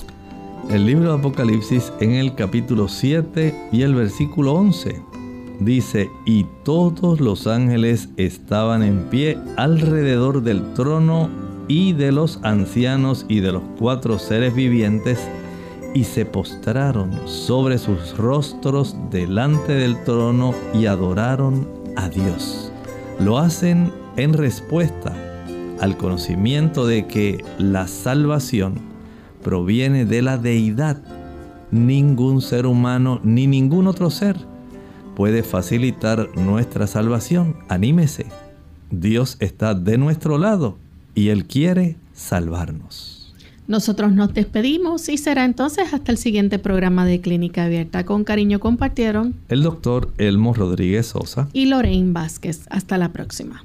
[0.68, 5.13] El libro de Apocalipsis en el capítulo 7 y el versículo 11
[5.60, 11.28] dice, y todos los ángeles estaban en pie alrededor del trono
[11.68, 15.18] y de los ancianos y de los cuatro seres vivientes,
[15.94, 22.72] y se postraron sobre sus rostros delante del trono y adoraron a Dios.
[23.20, 25.14] Lo hacen en respuesta
[25.80, 28.74] al conocimiento de que la salvación
[29.42, 31.00] proviene de la deidad.
[31.70, 34.36] Ningún ser humano ni ningún otro ser
[35.14, 37.56] puede facilitar nuestra salvación.
[37.68, 38.26] Anímese.
[38.90, 40.76] Dios está de nuestro lado
[41.14, 43.34] y Él quiere salvarnos.
[43.66, 48.04] Nosotros nos despedimos y será entonces hasta el siguiente programa de Clínica Abierta.
[48.04, 52.66] Con cariño compartieron el doctor Elmo Rodríguez Sosa y Lorraine Vázquez.
[52.68, 53.64] Hasta la próxima.